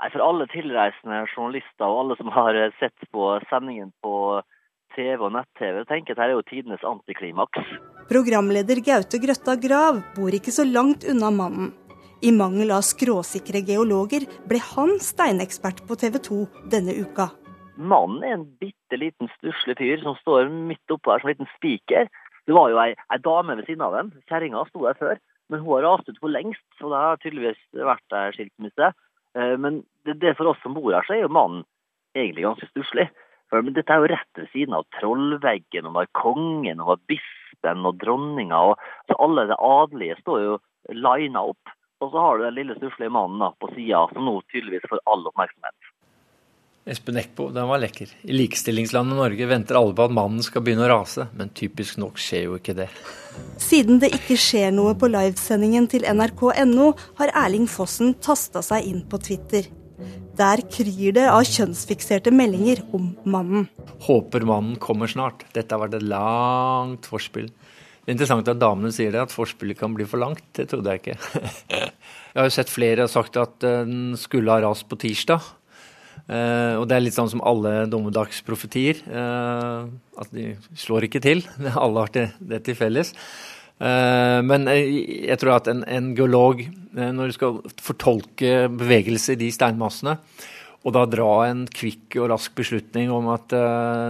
[0.01, 4.41] Nei, For alle tilreisende journalister og alle som har sett på sendingen på
[4.95, 7.69] TV og nett-TV, tenker at dette er jo tidenes antiklimaks.
[8.09, 11.71] Programleder Gaute Grøtta Grav bor ikke så langt unna mannen.
[12.23, 16.37] I mangel av skråsikre geologer ble han steinekspert på TV 2
[16.71, 17.27] denne uka.
[17.75, 21.51] Mannen er en bitte liten stusslig fyr som står midt oppå her som en liten
[21.57, 22.07] spiker.
[22.47, 25.19] Det var jo ei, ei dame ved siden av ham, Kjerringa sto der før.
[25.53, 28.87] Men hun har rast ut for lengst, så det har tydeligvis vært der skilsmisse.
[29.37, 31.61] Eh, men det, det for oss som bor her, så er jo mannen
[32.17, 33.05] egentlig ganske stusslig.
[33.53, 37.99] Men dette er jo rett ved siden av trollveggen, og der kongen, og bispen og
[38.01, 38.63] dronninga.
[38.71, 40.55] og så Alle de adelige står jo
[40.89, 41.73] lina opp.
[42.01, 45.05] Og så har du den lille stusslige mannen da, på sida, som nå tydeligvis får
[45.05, 45.92] all oppmerksomhet.
[46.83, 48.09] Espen Eckbo, den var lekker.
[48.27, 52.19] I likestillingslandet Norge venter alle på at mannen skal begynne å rase, men typisk nok
[52.19, 52.89] skjer jo ikke det.
[53.61, 56.89] Siden det ikke skjer noe på livesendingen til nrk.no,
[57.21, 59.71] har Erling Fossen tasta seg inn på Twitter.
[60.35, 63.69] Der kryr det av kjønnsfikserte meldinger om mannen.
[64.03, 65.47] Håper mannen kommer snart.
[65.55, 67.47] Dette har vært et langt forspill.
[68.03, 70.43] Det er interessant at damene sier det, at forspillet kan bli for langt.
[70.51, 71.17] Det trodde jeg ikke.
[72.33, 75.45] Jeg har jo sett flere har sagt at den skulle ha rast på tirsdag.
[76.23, 79.01] Uh, og det er litt sånn som alle dommedagsprofetier.
[79.09, 81.43] Uh, at de slår ikke til.
[81.83, 83.11] alle har det til felles.
[83.81, 89.49] Uh, men jeg tror at en, en geolog, når du skal fortolke bevegelser i de
[89.53, 90.15] steinmassene,
[90.83, 93.53] og da dra en kvikk og rask beslutning om at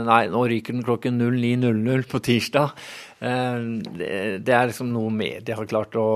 [0.08, 2.74] nei, nå ryker den klokken 09.00 på tirsdag,
[3.22, 4.08] det,
[4.42, 6.08] det er liksom noe media har klart å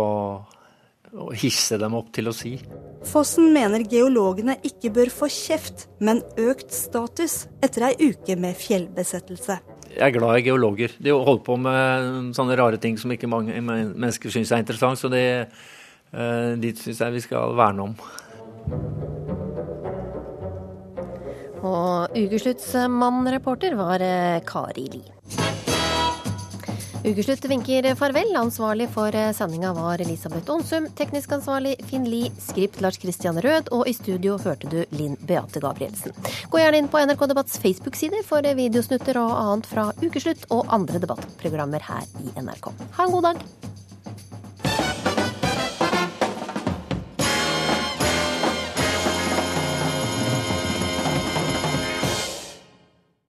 [1.15, 2.57] å hisse dem opp til å si.
[3.07, 9.59] Fossen mener geologene ikke bør få kjeft, men økt status etter ei uke med fjellbesettelse.
[9.93, 10.93] Jeg er glad i geologer.
[10.99, 15.09] De holder på med sånne rare ting som ikke mange mennesker syns er interessant, så
[15.09, 15.25] det,
[16.11, 17.95] eh, de syns jeg vi skal verne om.
[21.67, 25.16] Og ukesluttsmann-reporter var eh, Kari Li.
[27.07, 28.35] Ukeslutt vinker farvel.
[28.35, 30.89] Ansvarlig for sendinga var Elisabeth Aonsum.
[30.97, 32.31] Teknisk ansvarlig Finn Lie.
[32.39, 33.71] Skript Lars Christian Rød.
[33.71, 36.11] Og i studio hørte du Linn Beate Gabrielsen.
[36.51, 40.99] Gå gjerne inn på NRK Debatts Facebook-sider for videosnutter og annet fra Ukeslutt og andre
[40.99, 42.73] debattprogrammer her i NRK.
[42.99, 43.47] Ha en god dag.